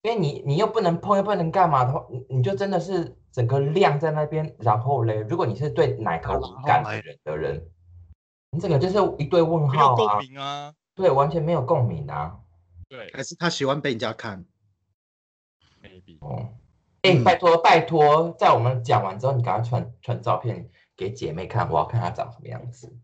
[0.00, 4.56] 因为你你又不能碰又不能干嘛的话，你你就真的是整个晾在那边。
[4.58, 7.68] 然后嘞，如果你是对奶头感的人的人，
[8.56, 10.74] 你整个就是一堆问号啊，鸣啊。
[10.94, 12.40] 对，完全没有共鸣啊。
[12.88, 14.42] 对还是他喜欢被人家看。
[15.82, 16.54] ，maybe 哦，
[17.02, 22.98] 哎、嗯拜托拜托，在我们讲完之后，你赶快传传照片给姐妹看，我要看她长什么样子。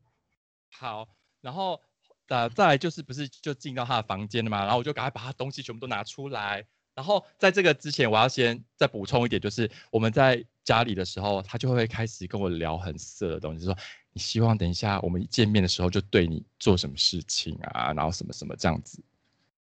[0.74, 1.06] 好，
[1.42, 1.82] 然后
[2.28, 4.62] 呃，再来就是不是就进到他的房间了嘛？
[4.62, 6.64] 然后我就赶快把他东西全部都拿出来。
[6.94, 13.78] 然后在这个之前，我要先再补充一点，就是我们在家里的时候，他就会开始跟我聊很色的东西，就说
[14.12, 19.02] 你希望等一下我们一见面的时候就对你做什么事情啊，然后什么什么这样子，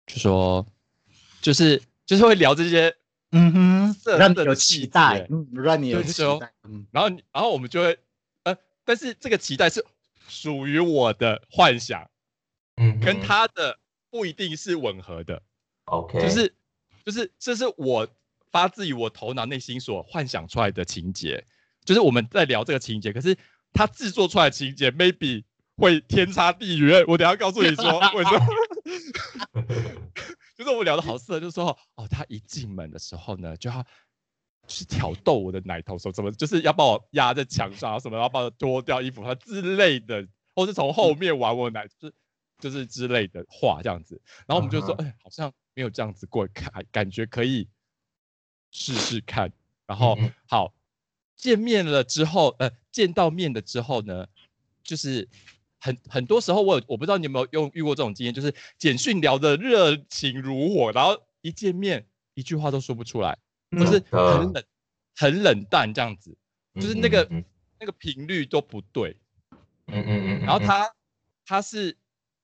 [0.08, 0.66] 就说
[1.42, 2.96] 就是就是会聊这些，
[3.32, 7.98] 嗯哼色让你有期待节，嗯，让你有期待，嗯，然后你然后我们就会
[8.44, 9.86] 呃，但是这个期待是
[10.28, 12.10] 属于我的幻想。
[12.82, 13.78] 嗯，跟他的
[14.10, 15.42] 不一定是吻合的
[15.84, 16.56] ，OK，就是
[17.10, 18.08] 就是这是我
[18.52, 21.44] 发自于我头脑内心所幻想出来的情节，
[21.84, 23.36] 就是我们在聊这个情节，可是
[23.74, 25.44] 他制作出来的情节 maybe
[25.76, 27.04] 会天差地远。
[27.08, 29.66] 我等下告诉你说 为什么，
[30.56, 33.84] 就是我们聊的好色，就是说哦，他一进门的时候呢，就要。
[34.72, 42.14] 去挑逗我的奶头，说怎么就是要把我压在墙上，啊什么要把我脱掉衣服，他之类的，或是从后面玩我奶，就是
[42.60, 44.22] 就是之类的话这样子。
[44.46, 47.66] 然后我们就说，嗯哎、好像没有这样子过，看感觉可以
[48.70, 49.50] 试试看。
[49.88, 50.74] 然后好，
[51.38, 54.28] 见面了之后，呃，见到面的之后呢，
[54.84, 55.26] 就是
[55.80, 63.38] 很很多时候我有我不知道你有没有用遇过这种经验，就是简讯聊的热情如火，然后一见面一句话都说不出来，
[63.72, 64.64] 就是很冷
[65.16, 66.38] 很冷淡这样子，
[66.76, 67.42] 就是那个嗯
[67.80, 69.16] 那个频率都不对。
[69.88, 70.94] 嗯嗯嗯，然后他
[71.46, 71.98] 他是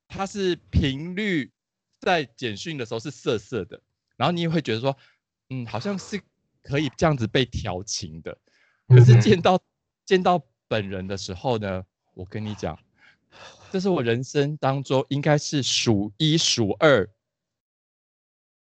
[0.08, 1.52] 他是频率
[2.06, 3.82] 在简讯的时候是涩涩的，
[4.16, 4.96] 然后你也会觉得说，
[5.50, 6.22] 嗯，好像是
[6.62, 8.38] 可以这样子被调情的。
[8.88, 9.60] 可是见到
[10.06, 12.78] 见到本人的时候呢，我跟你讲，
[13.72, 17.10] 这是我人生当中应该是数一数二，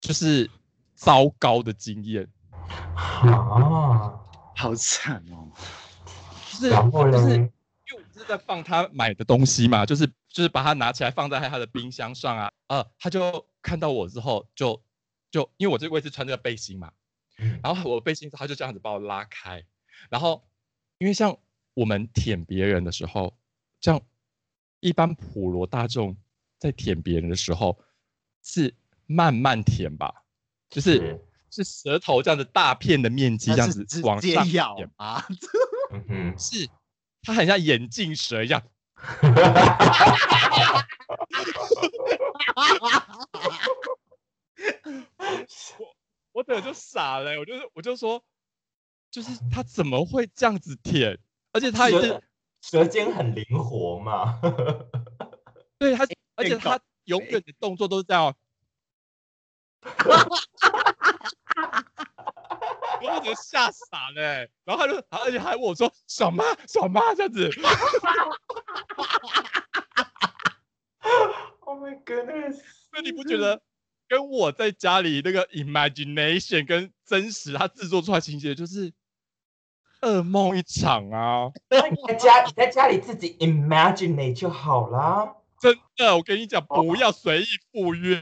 [0.00, 0.48] 就是
[0.94, 2.28] 糟糕的经验。
[2.94, 4.20] 啊，
[4.55, 5.50] 好惨哦。
[6.52, 7.52] 就是就是，因为
[7.96, 14.83] 我是在放他买的东西嘛，就是就是把它拿起来放在他的冰箱上啊，呃，他就看到我之后就
[15.31, 16.90] 就因为我这个位置穿这个背心嘛，
[17.38, 19.62] 嗯然后我背心他就这样子把我拉开，
[20.09, 20.42] 然后
[20.99, 21.37] 因为像
[21.75, 23.37] 我们舔别人的时候，
[23.79, 24.01] 这样
[24.81, 26.16] 一般普罗大众
[26.59, 27.79] 在舔别人的时候
[28.42, 28.75] 是
[29.07, 30.25] 慢慢舔吧，
[30.71, 35.27] 就是是舌头这样子大片的面积这样子往上咬舔，啊！
[35.92, 36.66] 嗯哼，是
[37.23, 38.62] 它很像眼镜蛇一样。
[46.32, 48.22] 我整个就傻了欸、我就是我就说，
[49.10, 51.18] 就是他怎么会这样子舔？
[51.52, 52.22] 而且他也是舌
[52.62, 54.40] 舌尖很灵活嘛。
[55.78, 58.34] 对他，而且他永远的动作都是这样哦。
[63.02, 66.44] 我整个吓傻了欸、然后他就，而且还问我说爽吗？
[66.68, 67.00] 爽吗？
[67.16, 67.50] 这样子，
[71.60, 72.60] Oh my goodness！
[72.92, 73.60] 那你不觉得
[74.08, 78.92] 跟我在家里那个 imagination 跟真实他制作出来情节就是
[80.02, 81.50] 噩梦一场啊？
[81.70, 85.34] 那你在家你在家里自己 imagine 就好啦。
[85.60, 88.20] 真的，我跟你讲，不要随意赴约，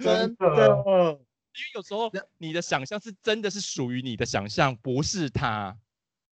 [0.00, 1.18] 真的
[1.60, 5.76] 的，为有时候你的想象是真的是属于你的想象，不是他，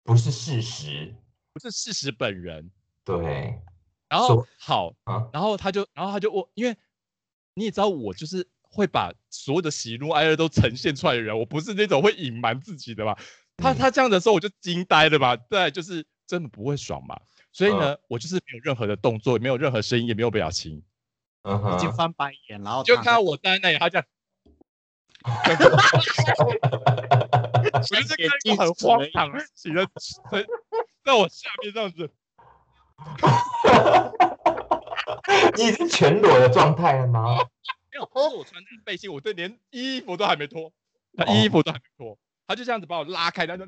[0.04, 1.14] 不是事实。
[1.52, 2.70] 不是事实本人。
[3.02, 3.58] 对，
[4.08, 6.76] 然后所好，啊，然后他就，然后他就我，因为
[7.54, 13.16] 你也知道，我就是会把所有的喜怒哀乐都呈现出来的人，我不是那种会隐瞒自己的嘛。
[13.56, 15.34] 他嗯他这样的时候，我就惊呆了嘛。
[15.34, 17.18] 对，就是真的不会爽嘛。
[17.52, 20.82] 所以嗯呢，我就是没有任何的动作，也没有任何声音，也没有表情，
[21.42, 24.06] 嗯已经，翻白眼，然后就看到我站在那里，他这样，
[25.24, 25.30] 我
[27.82, 29.84] 就是看一个很荒唐的事情在
[30.30, 30.46] 在
[31.04, 32.10] 在我下面这样子。
[35.56, 37.36] 你是全裸的状态了吗？
[37.90, 40.72] 没有，是我穿这个背心，我这连衣服都还没脱，
[41.16, 43.66] 他哦衣服都还没脱，他就这样子把我拉开，他就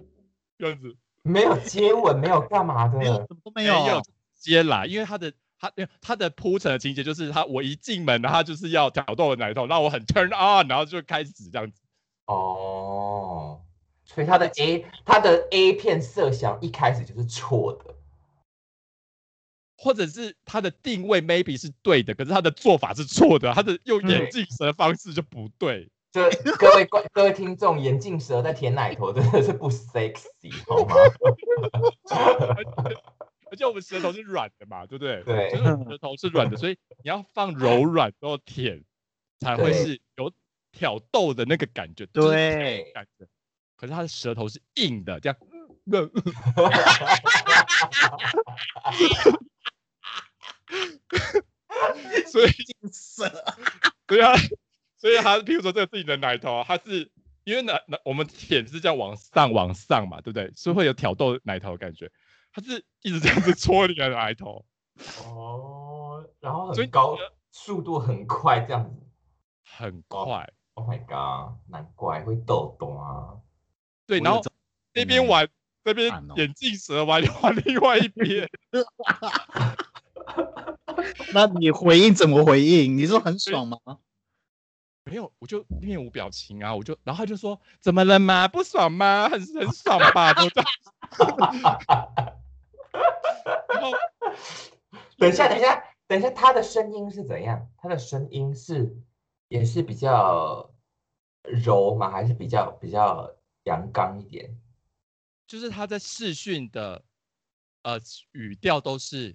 [0.58, 3.06] 这样子没有接吻，没有干嘛的没。
[3.06, 11.80] 有，什么都没没有，直接啦，因为他的他他的铺陈的情节就是他我一进门，然后他就是要挑逗我奶头，让我很 turn on，然后就开始这样子。
[12.26, 13.60] 哦，
[14.04, 17.94] 所以他的 A 他的 A 片设想一开始就是错的。
[19.80, 25.88] 或者是他的定位 maybe 是对的，可是他的做法是错的，他的用眼对镜蛇的方式就不对。
[26.10, 26.22] 就
[26.56, 30.94] 各位观 各位听众，眼镜蛇在舔奶头真的是不 sexy 好吗？
[33.50, 35.22] 而且我们舌头是软的嘛，对不对？
[35.24, 38.82] 对就是我们舌头是软的，所以你要放柔软然后舔，
[39.40, 40.32] 才会是有
[40.72, 42.06] 挑逗的那个感觉。
[42.06, 43.26] 就是对，感觉。
[43.76, 45.36] 可是他的舌头是硬的，这样。
[52.26, 52.50] 所以，
[52.92, 53.26] 色
[54.06, 54.34] 对啊，
[54.98, 57.10] 所以他，譬如说这个自己的奶头啊，它是
[57.44, 60.52] 因为奶奶我们舔是这样往上往上嘛，对不对？
[60.54, 62.10] 是会有挑逗奶头的感觉，
[62.52, 64.64] 他是一直这样子戳你的奶头，
[65.24, 67.16] 哦，然后所以很高
[67.50, 68.96] 速度很快这样子。
[69.64, 70.52] 很哦快。
[70.74, 73.34] Oh my god，难怪会抖动啊！
[74.06, 74.40] 对，然后
[74.94, 75.48] 那边玩，
[75.84, 78.48] 那边眼镜蛇玩玩另外一边，
[81.34, 82.96] 那你回应怎么回应？
[82.96, 83.78] 你说很爽吗？
[85.04, 88.46] 没有，我就面无表情啊，我就，然后他就说怎么了吗？
[88.46, 89.28] 不爽吗？
[89.28, 90.32] 很很爽吧？
[90.34, 90.68] 就这样。
[92.92, 93.90] 然后
[95.18, 97.68] 等一下，等一下，等一下，他的声音是怎样？
[97.76, 98.96] 他的声音是
[99.48, 100.70] 也是比较
[101.42, 102.10] 柔吗？
[102.10, 103.30] 还是比较比较
[103.64, 104.56] 阳刚一点？
[105.46, 107.02] 就是他在视讯的
[107.82, 107.98] 呃
[108.32, 109.34] 语调都是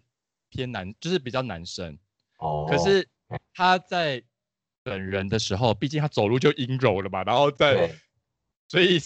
[0.50, 1.98] 偏男，就是比较男生。
[2.38, 3.08] 哦，可是
[3.54, 4.24] 他在
[4.84, 7.92] 本人的时候，毕竟他走路就阴柔了嘛，然后在，
[8.68, 9.00] 所以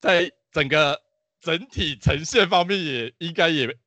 [0.00, 1.02] 在整个
[1.46, 3.78] 整体呈现方面也应该也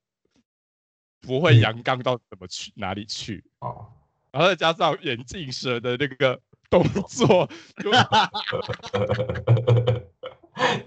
[1.20, 3.86] 不会嗯阳刚到怎么去哪里去，哦，
[4.32, 6.40] 然后再加上眼镜蛇的那个
[6.70, 7.50] 动作，
[7.84, 7.92] 就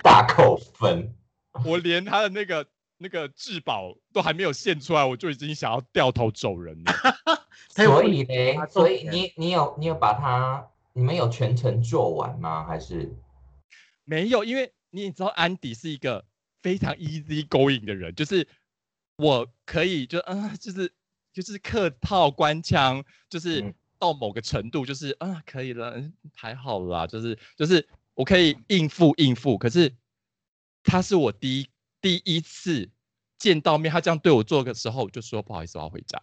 [0.02, 1.14] 大扣分。
[1.66, 2.66] 我连他的那个
[2.96, 6.92] 那个至宝都还没有现出来，我就已经想要掉头走人了。
[7.68, 12.64] 所以呢，所以你你有你有把它，你们有全程做完吗？
[12.64, 13.14] 还是
[14.04, 16.24] 没有，因为你也知道安迪是一个
[16.62, 18.46] 非常 easy going 的人，就是
[19.16, 20.92] 我可以就嗯、就是
[21.32, 29.58] 就是客套官腔，就是嗯到某个程度，就是啊、可以了，嗯还好啦，就是就是我可以应付应付。
[29.58, 29.94] 可是
[30.82, 31.68] 他是我第一
[32.00, 32.90] 第一次
[33.38, 36.20] 见到面，他这样对我做的时候，我就说不好意思，我要回家。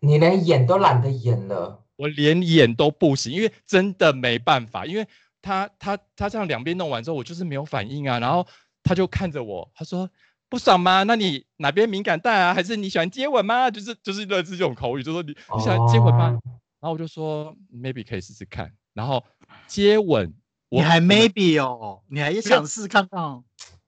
[0.00, 5.06] 你连演都懒得演了，我连演都不行，因为真的没办法，因为
[5.42, 8.46] 他他他这样两边弄完之后，我就是没有反应啊，然后
[8.82, 10.08] 他就看着我，他说
[10.48, 11.02] 不爽吗？
[11.02, 12.54] 那你哪边敏感带啊？
[12.54, 13.70] 还是你喜欢接吻吗？
[13.70, 16.38] 就是就是类似这种口语，就说你你喜欢接吻吗？
[16.80, 19.22] 然后我就说 maybe 可以试试看，然后
[19.66, 20.34] 接吻，
[20.68, 23.42] 你还 maybe 哦，你还想试看看？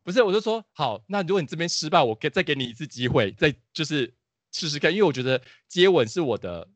[0.05, 4.15] 不是，我就说好，那如果你这边失败，我给再给你一次机会，再就是
[4.53, 6.69] 试试看，因为我觉得接吻是我的，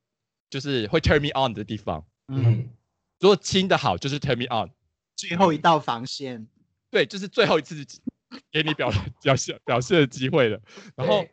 [0.50, 2.04] 就是会 turn me on 的地方。
[2.28, 2.68] 嗯，
[3.20, 4.70] 如果亲的好，就是 turn me on，
[5.16, 6.46] 最后一道防线，
[6.90, 7.74] 对，就是最后一次
[8.50, 8.90] 给你表
[9.22, 10.60] 表现表现的机会了。
[10.96, 11.26] 然后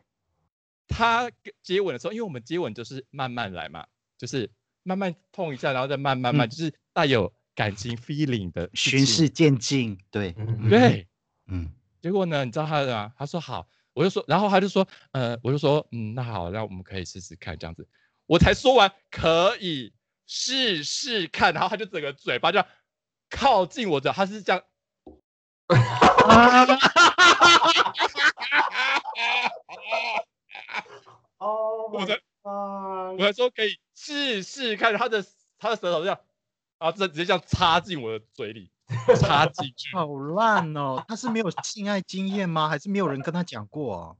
[0.88, 1.30] 他
[1.62, 3.86] 接吻的时候，因为我们接吻就是慢慢来嘛，
[4.18, 4.50] 就是
[4.82, 9.98] 慢慢碰一下，然后再慢慢慢，就是带有感情 feeling 的循序渐进。
[10.10, 10.34] 对，
[10.68, 11.06] 对，
[11.46, 11.72] 嗯。
[12.02, 12.44] 结果呢？
[12.44, 13.12] 你知道他的？
[13.18, 17.88] 他说好，我就说，然后他就说，呃，我就说，嗯，那好，那我们可以试试看这样子。
[18.26, 19.92] 我才说完，可以
[20.26, 22.66] 试试看，然后他就整个嘴巴这样
[23.30, 24.62] 靠近我的，他是这样。
[31.38, 35.24] 哦，我才，我才说可以试试看，他的
[35.58, 36.18] 他的舌头这样，
[36.78, 38.70] 然后直接这样插进我的嘴里。
[39.20, 40.06] 插进去， 好
[40.36, 41.04] 烂哦！
[41.08, 42.68] 他是没有性爱经验吗？
[42.68, 44.16] 还是没有人跟他讲过？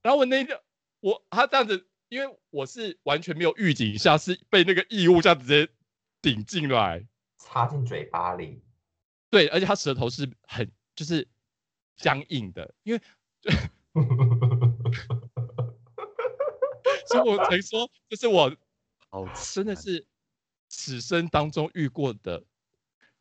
[0.00, 0.62] 然后我那个，
[1.00, 5.68] 我他这样子，因为我是完全没有预警下，是被那个异物这样直接
[6.22, 7.06] 顶进来，
[7.38, 8.62] 插进嘴巴里。
[9.30, 11.26] 对，而且他舌头是很就是
[11.96, 13.00] 僵硬的，因为，
[17.06, 18.54] 所以我才说这是我
[19.08, 20.06] 好真的是
[20.68, 22.44] 此生当中遇过的。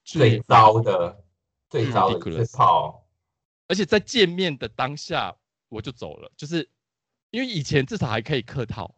[0.03, 1.25] 最糟的，
[1.67, 3.07] 最糟的是泡，
[3.67, 5.35] 而且在见面的当下
[5.67, 6.69] 我就走了，就是
[7.35, 8.95] 因为以前至少还可以客套，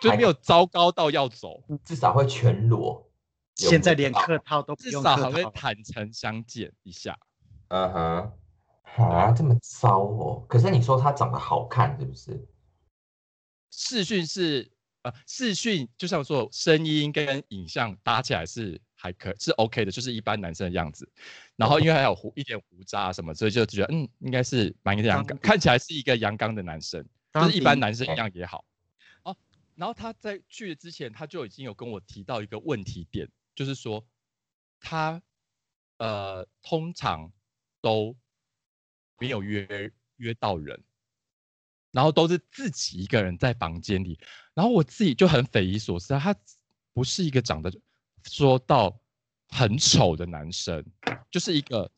[0.00, 3.08] 就没有糟糕到要走，至少会全裸。
[3.54, 7.16] 现在连客套都至少还会坦诚相见一下。
[7.68, 10.44] 嗯哼，啊，这么糟哦！
[10.48, 12.48] 可是你说他长得好看，是不是？
[13.70, 14.68] 视讯是
[15.02, 18.80] 呃，视讯就像说声音跟影像搭起来是。
[18.98, 21.06] 还可是 OK 的，就是一般男生的样子。
[21.54, 28.64] 然后因为还有胡一点胡渣什么，所以就觉得嗯，应该是蛮阳刚，看起来是一个阳刚的男生，就是一般男生一样也好。
[29.22, 29.36] 哦，
[29.74, 34.06] 然后他在去之前，他就已经有跟我提到一个问题点，就是说
[34.80, 35.22] 他
[35.98, 37.32] 呃通常
[37.80, 38.16] 都
[39.18, 40.82] 没有约约到人，
[41.90, 44.18] 然后都是自己一个人在房间里。
[44.54, 46.34] 然后我自己就很匪夷所思，他
[46.92, 47.72] 不是一个长得。
[48.28, 49.00] 说到
[49.50, 50.84] 很丑的男生，
[51.30, 51.88] 就是一个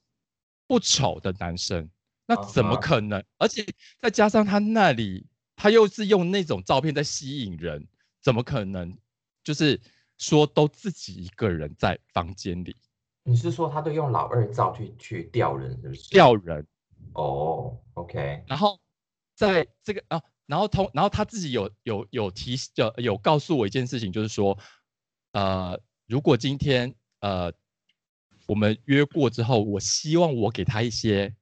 [0.66, 1.91] 不丑的男生，
[2.29, 3.24] 那怎么可能？
[3.39, 3.66] 而且
[3.99, 5.26] 再加上他那里，
[5.57, 7.89] 他又是用那种照片在吸引人，
[8.22, 8.97] 怎么可能？
[9.43, 9.81] 就是
[10.18, 12.76] 说都自己一个人在房间里。
[13.24, 16.11] 你是说他都用老二照去去钓人，是不是？
[16.11, 16.64] 钓人。
[17.14, 18.45] 哦，OK。
[18.47, 18.79] 然后
[19.35, 24.57] 在这个啊，然后通，然后他自己有有有提有有告诉我一件事情，就是说，
[25.33, 25.81] 呃。
[26.09, 27.53] 如果今天呃
[28.47, 31.37] 我们约过之后，我希望我给他一些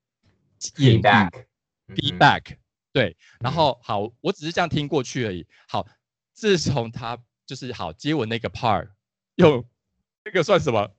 [0.72, 2.56] feedback，feedback，
[2.92, 5.46] 对，然后好，我只是这样听过去而已。
[5.68, 5.86] 好，
[6.32, 8.88] 自从他就是好接吻那个 part，
[9.36, 9.64] 用
[10.24, 10.90] 那个算什么？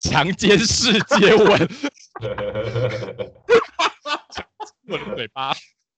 [0.00, 1.46] 强奸式接吻，
[4.86, 5.54] 我的嘴巴，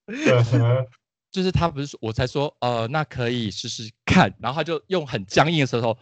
[1.32, 5.98] 就是他不是说我才说呃那可以试试看，然后他就用很僵硬的舌头。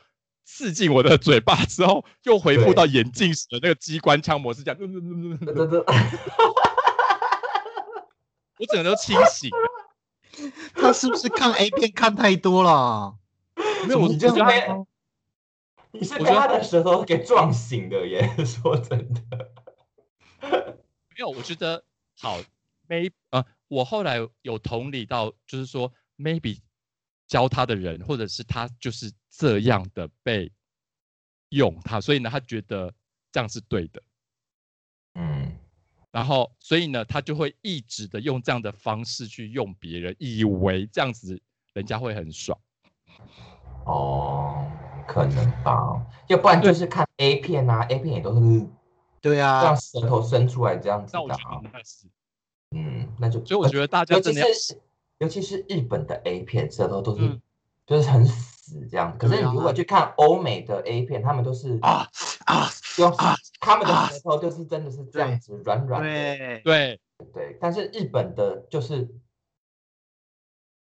[0.47, 4.79] 刺进我的嘴巴之后，又回复到眼镜时的那个机关枪模式，这样。
[8.59, 10.51] 我整个都清醒了。
[10.75, 13.17] 他是不是看 A 片看太多了？
[13.87, 14.67] 没有，我你就是被
[15.93, 18.29] 你是被他的舌头给撞醒的耶。
[18.45, 19.53] 说真的，
[20.41, 21.85] 没有，我觉得
[22.19, 22.39] 好
[22.89, 26.59] ，maybe 呃，我后来有同理到，就是说 maybe
[27.27, 29.13] 教他的人，或者是他就是。
[29.37, 30.53] 这样的被
[31.49, 32.95] 用他，所以呢，他觉得
[33.33, 34.01] 这样是对的，
[35.17, 35.59] 嗯，
[36.15, 41.43] 然后所以呢，他就会一直的用这样的方式去用别人，以为这样子
[41.73, 42.57] 人家会很爽。
[43.85, 44.65] 哦，
[45.09, 48.67] 可能吧，要不然就是看 A 片啊，A 片也都是
[49.21, 51.61] 对啊，让舌头伸出来这样子的啊。
[52.71, 54.81] 嗯，那就所以我觉得大家真的，尤其是
[55.19, 57.41] 尤其是日本的 A 片，舌头都是
[57.85, 58.25] 就是很。
[58.65, 59.15] 死这样。
[59.19, 62.09] 可是你如果去看欧美的 A 片，他们都是啊
[62.47, 67.01] 啊，用啊他们的啊舌头就是真的是这样子软软的，对，对，
[67.33, 67.59] 对。
[67.61, 69.09] 但是日本的就是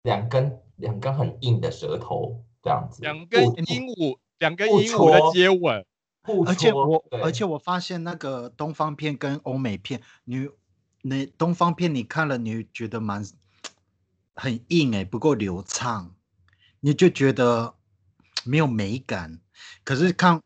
[0.02, 5.84] 两根两根很硬的舌头这样子，两根鹦鹉，两根鹦鹉的接吻，
[6.46, 10.48] 而且我而且我发现那个东方片跟欧美片，你
[11.02, 13.24] 你东方片你看了，你觉得蛮
[14.34, 16.14] 很硬哎、不够流畅，
[16.80, 17.74] 你就觉得
[18.44, 19.40] 没有美感。
[19.84, 20.40] 可是看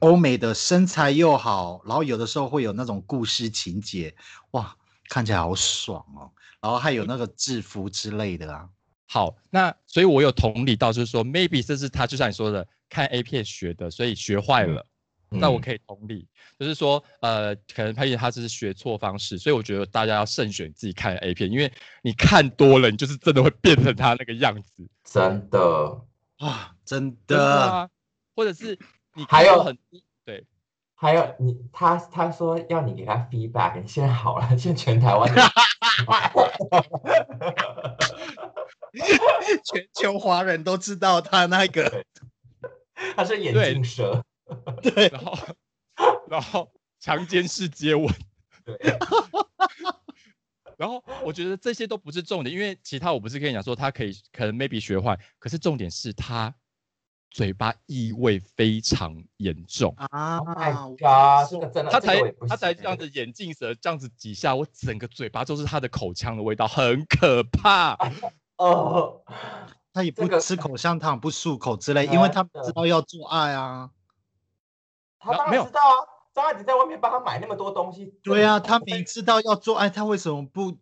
[0.00, 4.14] 欧美的身材又好，然后有的时候会有那种故事情节，
[4.52, 4.76] 哇，
[5.08, 6.30] 看起来好爽哦。
[6.60, 8.68] 然后还有那个制服之类的啊，
[9.06, 14.84] 好，那所以我有同理到，就是说，maybe 这是他就像你说的，看 A 片学的，所以学坏了。
[15.30, 16.26] 那我嗯可以同理，
[16.58, 21.70] 就是说，呃，可能潘姐他只是学错方式，所以我觉得大家要慎选自己看 A 片，因为
[22.00, 26.00] 你看多了，你就是真的会变成他那个样子，真的。
[26.38, 27.90] 啊，真真的
[28.34, 28.78] 或者是
[29.18, 29.76] 你还有很
[30.24, 30.46] 对，
[30.94, 35.28] 还有你，他他说要你给他 feedback，你现在好了，现在全台湾
[39.64, 42.04] 全球华人都知道他那个，
[43.16, 44.24] 他是眼对镜蛇，
[44.80, 45.36] 对，然后
[46.28, 48.06] 然后强奸式接吻，
[48.64, 48.78] 对，
[50.76, 56.54] 然后我觉得这些都不是重点，因为其他我不是跟你讲说他可以可能 maybe 学坏，可是重点是他
[57.30, 59.94] 嘴巴异味非常严重。
[59.96, 60.96] 啊 Oh
[61.72, 67.96] 真的，他才他才这样子眼镜蛇这样子几下，我整个嘴巴都是他的口腔的味道，很可怕。
[68.56, 69.22] 哦，
[69.92, 73.90] 他也这个不吃口香糖，不漱口之类，因为他不知道要做爱啊。
[75.20, 75.94] 他当然知道啊，
[76.34, 80.78] 张爱玲在外面帮他买那么多东西，对啊，他明知道要做爱，他为什么不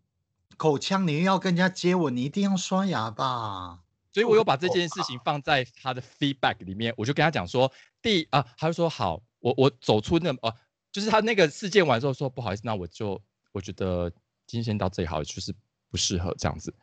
[0.56, 1.06] 口腔？
[1.06, 3.80] 你又要跟人家接吻，你一定要刷牙吧？
[4.16, 10.50] 所以我有把这件事情放在他的 feedback 里面，我就跟他讲说，第啊，他就说好，我我走出那呃，
[10.90, 14.08] 就是他那个事件完之后说不好意思，那我就我觉得
[14.46, 15.54] 今天先到这里好了，就是
[15.90, 16.74] 不适合这样子。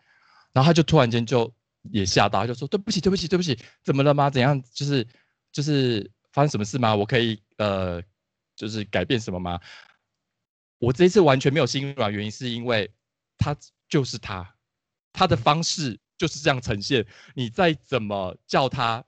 [0.51, 1.51] 然后他就突然间就
[1.89, 4.29] 也吓到，他就说对不起对不起对不起，怎么了吗？
[4.29, 4.61] 怎样？
[4.71, 5.07] 就是
[5.51, 6.95] 就是发生什么事吗？
[6.95, 7.99] 我可以呃
[8.55, 9.59] 就是改变什么吗？
[10.77, 12.93] 我这一次完全没有心软，原因是因为
[13.39, 13.57] 他
[13.89, 14.55] 就是他，
[15.11, 17.05] 他的方式就是这样呈现。
[17.33, 19.03] 你再怎么叫他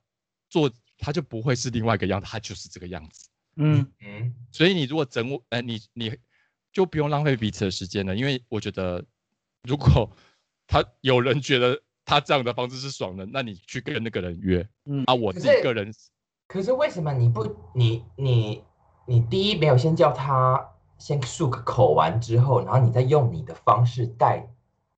[0.49, 3.29] 做，他就不会是另外一个样子，他就是这个样子。
[3.57, 6.13] 嗯，嗯，所以你如果整我，呃，你你
[6.73, 9.03] 就不用浪费彼此的时间了，因为我觉得，
[9.63, 10.09] 如果
[10.67, 14.67] 他有人觉得他这样的方式是爽的，那你去跟那个人约。
[14.85, 15.93] 嗯啊，我自己个人
[16.47, 18.63] 可是为什么你不你你
[19.07, 24.45] 你第一没有先叫他先漱个口完之后，然后你再用你的方式带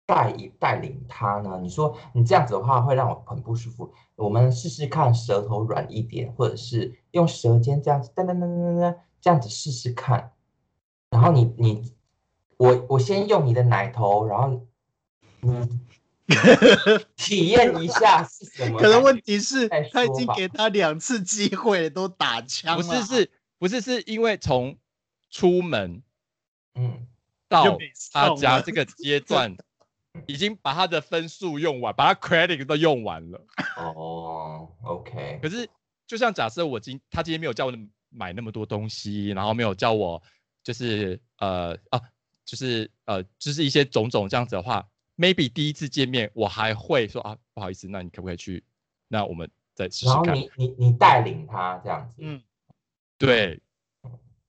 [0.08, 1.60] 带带领他呢？
[1.62, 3.94] 你说你这样子的话会让我很不舒服。
[4.16, 10.32] 我们试试看舌头软一点，或者是用舌尖这样子噔噔噔噔噔这样子试试看。
[11.10, 11.94] 然后你你
[12.56, 14.66] 我我先用你的奶头，然后
[15.42, 15.80] 你
[17.18, 18.80] 体验一下是什么。
[18.80, 22.84] 可能问题是他已经给他两次机会了，都打枪了。
[22.84, 24.78] 不是是不是是因为从
[25.30, 26.02] 出门
[26.76, 27.06] 嗯。
[27.50, 29.56] 到没他家这个阶段，
[30.26, 33.46] 已经把他的分数用完，把他 credit 都用完了。
[33.78, 35.70] 哦，OK，可是，
[36.06, 37.74] 就像假设我今他今天没有叫我
[38.10, 40.22] 买那么多东西，然后没有叫我
[40.64, 42.02] 就是呃啊，
[42.46, 44.88] 就是呃，就是一些种种这样子的话
[45.18, 48.64] ，maybe 第一次见面我还会说啊，不好意思，那你可不可以去？
[49.08, 50.24] 那我们再试试看。
[50.24, 52.42] 然后你你你带领他这样子，嗯，
[53.18, 53.62] 对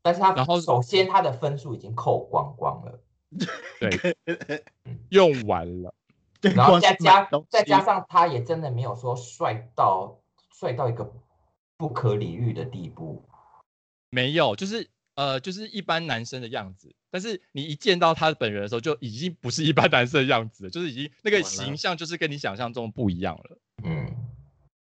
[0.00, 3.00] 但是他然后首先他的分数已经扣光光了，
[3.80, 4.16] 对，
[5.10, 5.94] 用完了。
[6.40, 10.18] 对，然后再加再加上他也真的没有说帅到
[10.52, 11.12] 帅到一个
[11.76, 13.24] 不可理喻的地步，
[14.10, 16.94] 没有，就是呃，就是一般男生的样子。
[17.10, 23.58] 但是你一见到他本人的时候，就已经不是一般男生的样子了，就是已经那个形象就是跟你想象中不一样了。
[23.82, 24.14] 嗯，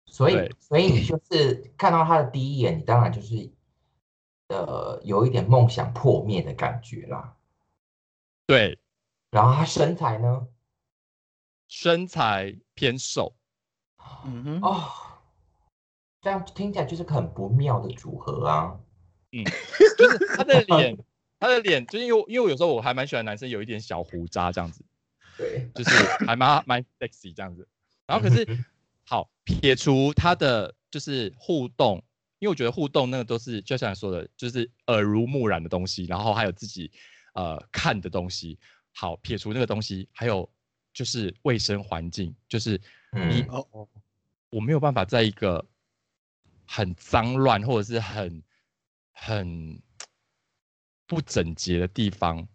[0.05, 3.49] 所以所以你就是看到他的第一眼，你当然就是
[4.47, 7.35] 呃有一点梦想破灭的感觉啦。
[8.45, 8.79] 对，
[9.31, 10.47] 然后他身材呢，
[11.67, 13.35] 身材偏瘦，
[14.25, 14.91] 嗯哼，哦，
[16.21, 18.79] 这样听起来就是个很不妙的组合啊。
[19.31, 19.45] 嗯
[19.97, 20.97] 就是他的脸，
[21.39, 24.83] 他的脸，就是因为因为我有时候我还蛮喜欢男生有一点小胡渣这样子，
[25.37, 25.89] 对，就是
[26.25, 27.65] 还蛮蛮 sexy 这样子。
[28.05, 28.65] 然后可是嗯
[29.05, 32.03] 好撇除他的就是互动，
[32.39, 36.91] 因为我觉得互动那个都是就像你说的，就是耳濡目染的东西，然后还有自己
[37.33, 38.57] 呃看的东西。
[38.93, 40.49] 好，撇除那个东西，还有
[40.93, 42.71] 就是卫生环境，就是
[43.11, 43.89] 你嗯，哦哦，
[44.49, 45.65] 我没有办法在一个
[46.67, 48.43] 很脏乱或者是很
[49.13, 49.81] 很
[51.07, 52.45] 不整洁的地方，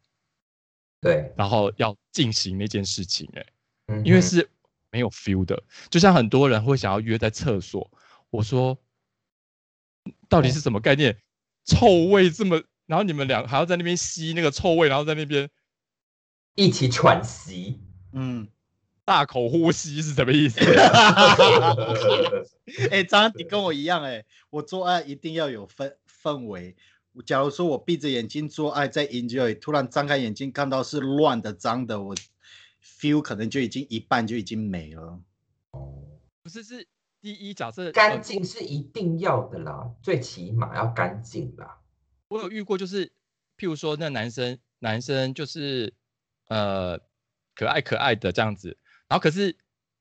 [1.00, 3.46] 对，然后要进行那件事情、欸，
[3.86, 4.46] 嗯因为是
[4.90, 7.90] 没有 feel 的，就像很多人会想要约在厕所，
[8.28, 8.78] 我说
[10.28, 11.18] 到底是什么概念？
[11.64, 15.50] 臭味这么，然后你们俩还要在那边吸那个臭味，然后在那边
[16.54, 17.80] 一起喘息。
[18.12, 18.48] 嗯，
[19.04, 20.60] 大口呼吸是什么意思？
[22.90, 26.74] 哎、张安迪跟我一样、哎，我做爱一定要有氛氛围。
[27.24, 32.14] 假如说我闭着眼睛做爱，在 enjoy，突然张开眼睛看到是乱的、脏的，我
[32.82, 35.18] feel 可能就已经一半就已经没了。
[36.42, 36.86] 不是，是
[37.20, 41.78] 第一假设干呃净是一定要的啦，最起码要干净啦。
[42.28, 43.06] 我有遇过，就是
[43.56, 45.92] 譬如说那男生男生就是
[46.48, 46.98] 呃
[47.54, 48.76] 可爱可爱的这样子，
[49.08, 49.56] 然后可是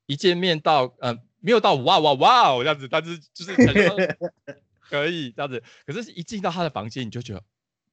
[0.06, 3.54] 一见面到呃没有到哇哇哇哦这样子，但是就是
[4.80, 7.42] 可以这样子，可是一进到他的房间，你就觉得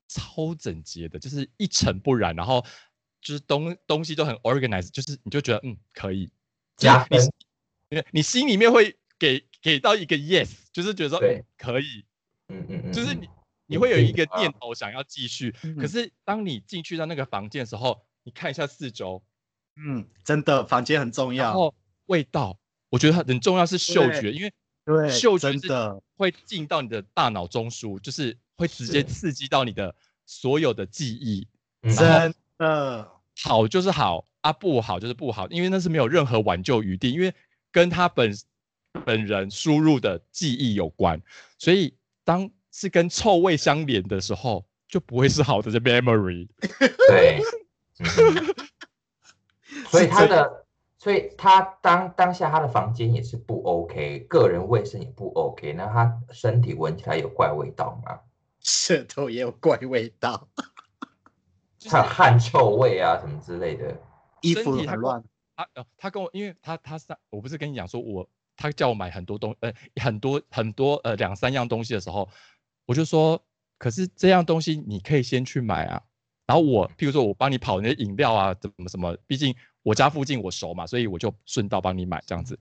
[0.08, 2.66] 超整洁的，就是一尘不染，然后
[3.22, 6.32] 就是东东西都很 organized，就是你就觉得嗯可以。
[6.76, 7.20] 加分
[7.90, 12.04] 你你你心里面会给给到一个 yes，就是觉得说嗯可以，
[12.48, 13.22] 嗯嗯嗯，就是嗯。
[13.22, 13.30] 你
[13.74, 19.24] 你会有一个念头想要继续，可嗯是当你进去到那个房间的时候，你看一下四周，
[19.76, 21.46] 嗯，真的，房间很重要。
[21.46, 21.74] 然后
[22.06, 22.58] 味道，
[22.90, 24.54] 我觉得很重要是嗅对觉，因为
[24.86, 29.96] 对，嗅觉的，会进到你的大脑中枢，就是会直接刺激到你的
[30.26, 31.48] 所有的记忆。
[31.82, 33.12] 真的，
[33.42, 37.34] 好就是好啊，不好就是不好，因为那是没有任何挽救余地，因为
[37.72, 38.32] 跟他本
[39.04, 41.20] 本人输入的记忆有关，
[41.58, 46.50] 所以当是跟臭味相连的时候，就不会是好的 memory。
[47.08, 47.40] 对，
[48.04, 48.56] 嗯
[49.90, 50.66] 所以他的，
[50.98, 58.20] 所以他当当下他的房间也是不 OK，个人卫生也不 OK，那他身体闻起来有怪味道吗？
[58.60, 60.48] 舌头也有怪味道，
[61.78, 63.96] 就是还有汗臭味啊什么之类的。
[64.42, 65.24] 衣服很乱。
[65.56, 69.72] 他呃，他跟我，因为他他上，我不是跟你讲说我，他叫我买很多东，呃，
[70.02, 72.28] 很多很多呃两三样东西的时候，
[72.86, 73.42] 我就说，
[73.78, 76.02] 可是这样东西你可以先去买啊。
[76.46, 82.60] 然后我，譬如说我帮你跑那些饮料啊，怎么什么，毕竟我家附近我熟嘛，所以我就顺道帮你买这样子。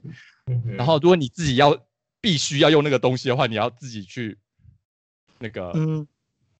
[0.76, 1.76] 然后如果你自己要
[2.20, 4.38] 必须要用那个东西的话，你要自己去
[5.40, 6.06] 那个嗯，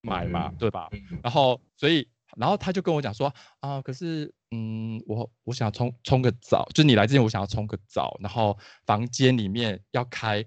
[0.00, 0.88] 买嘛，嗯对吧？
[0.92, 2.06] 嗯然后所以，
[2.36, 10.44] 然后他就跟我讲说啊，可是嗯，我我想要冲冲个澡，就你来之前我想要冲个澡，然后房间里面要开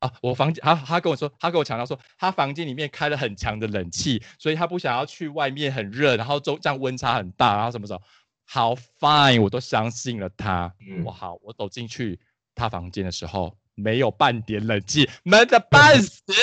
[0.00, 8.00] 啊，我房间他他跟我说，他跟我强调说，他房间里面开了很强的冷气，所以他不想要去外面很热，然后中这样温差很大，然后什么时候
[8.46, 10.72] 好 fine，我都相信了他。
[10.80, 12.18] 嗯我好，我走进去
[12.54, 13.56] 他房间的时候。
[13.80, 16.20] 没有半点冷气，闷的半死。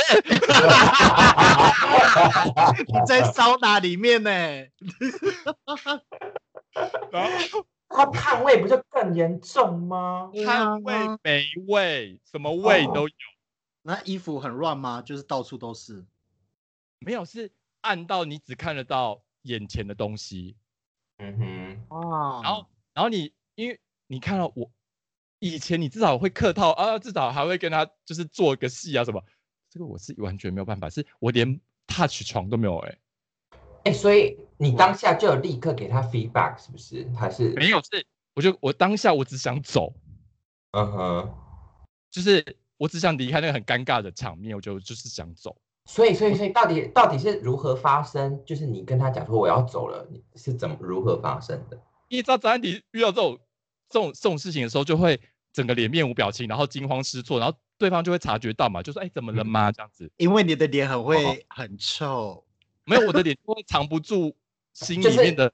[2.87, 4.29] 你在桑拿里面呢，
[7.11, 10.31] 然后 他汗味不就更严重吗？
[10.45, 13.13] 汗味啊、霉味，什么味哦都有。
[13.87, 14.99] 那衣服很乱吗？
[14.99, 16.03] 就是到处都是。
[16.97, 20.57] 没有，是暗到你只看得到眼前的东西。
[21.19, 22.65] 嗯哼，哦，然后，
[22.95, 24.71] 然后你因为你看到我
[25.37, 29.23] 以前，你至少会客套啊，至少还会跟他就是做个戏啊什么。
[29.69, 32.97] 这个我是完全没有办法，是我连 touch 床都没有哎、
[33.83, 37.07] 哎，所以你当下就有立刻给他 feedback 是不是？
[37.15, 39.93] 还是没有是，我就我当下我只想走，
[40.71, 41.35] 嗯哼，
[42.09, 45.55] 就是我只想离开那个很尴尬的场面，我就就是想走。
[45.85, 48.43] 所以所以所以到底到底是如何发生？
[48.45, 51.79] 就是你跟他讲说我要走了，你是怎么如何发生的？
[52.07, 53.39] 因为知道张安迪遇到这种
[53.89, 55.19] 这种这种事情的时候，就会
[55.53, 62.43] 整个脸面无表情，然后惊慌失措，然后对方就会察觉到嘛，就说：“哎，怎么了嗯吗？”这样子，因为你的脸很会很臭，
[62.83, 64.35] 没有我的脸会藏不住
[64.73, 65.51] 心里面的，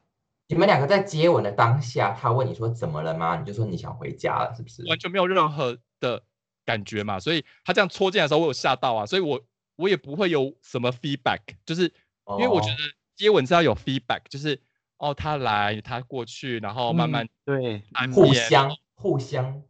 [0.47, 3.37] 你们两个在接吻的当下，他问你说怎么了吗？
[3.37, 4.87] 你就说你想回家了，是不是？
[4.87, 6.23] 完全没有任何的
[6.71, 9.43] 感觉嘛，所以他这样戳进来的时候，我有吓到啊，所以我
[9.75, 11.83] 我也不会有什么 feedback，就是
[12.27, 12.75] 因为我觉哦。
[12.77, 12.83] 得
[13.17, 14.59] 接吻是要有 feedback，就是
[14.97, 19.61] 哦他来他过去，然后慢慢对，嗯互相互相，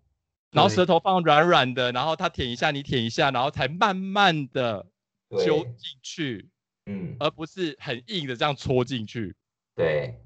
[0.52, 4.86] 然后舌头放软软的，然后他舔一下，你舔一下，然后才慢慢的
[5.30, 5.44] 对。
[5.46, 6.50] 揪进去，
[6.86, 9.36] 嗯，而不是很硬的这样戳进去。
[9.76, 10.20] 对。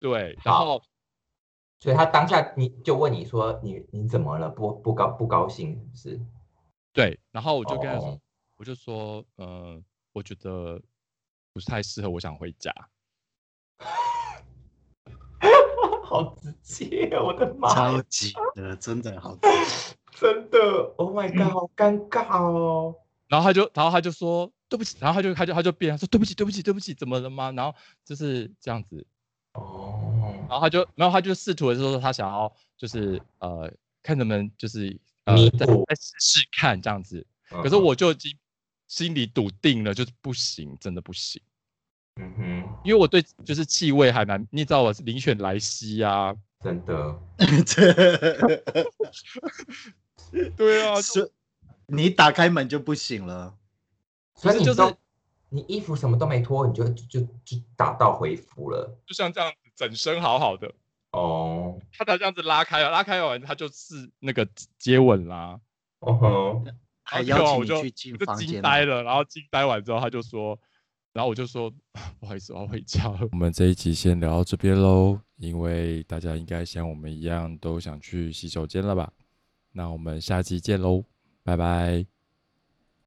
[0.00, 0.82] 对，然后
[1.80, 4.48] 所以他当下你就问你说你你怎么了？
[4.48, 6.20] 不不高不高兴是不是？
[6.92, 8.20] 对，然后我就跟他说，哦
[8.56, 10.80] 我就说，呃，我觉得
[11.52, 12.72] 不是太适合，我想回家。
[16.04, 17.68] 好直接哦，我的妈！
[17.74, 19.40] 超级的，真的好吃。
[20.16, 20.58] 真的
[20.96, 22.94] ，Oh my god，好尴尬哦。
[23.26, 27.50] 然后他就，然后他就说对不起，然后他就，他就，他就变，他说对不起，对不起，对不起，怎么了吗？
[27.50, 29.04] 然后就是这样子，
[29.54, 30.13] 哦，然
[30.54, 33.70] 后他就，然后他就试图的说他想要就是呃
[34.02, 35.84] 看能不能就是呃再弥补。
[35.88, 37.82] 再试试看这样子，可是嗯。
[37.82, 38.36] 我就已经
[38.86, 41.40] 心里笃定了，就是不行，真的不行，
[42.16, 47.18] 嗯哼，因为我对就是气味还蛮，你知道我是灵犬莱西啊，真的，
[50.56, 51.32] 对啊，就是
[51.86, 53.56] 你打开门就不行了。
[54.36, 54.80] 所以就是
[55.48, 58.98] 你衣服什么都没脱，你就就就就打道回府了。
[59.06, 60.72] 就像这样子整身好好的，
[61.12, 64.46] 哦，他他这样子拉开了，拉开完他就是那个
[64.78, 65.60] 接吻啦。
[66.00, 66.64] 哦吼，
[67.02, 70.58] 还然后邀请就你去进就房间了，惊呆了，然后惊呆完之后，他就说，
[71.12, 71.72] 然后我就说，
[72.20, 73.28] 不好意思，我要回家了。
[73.32, 79.12] 我们这一集先聊到这边喽，因为大家应该像我们一样都想去洗手间了吧？
[79.72, 81.04] 那我们下期见喽，
[81.42, 82.13] 拜拜。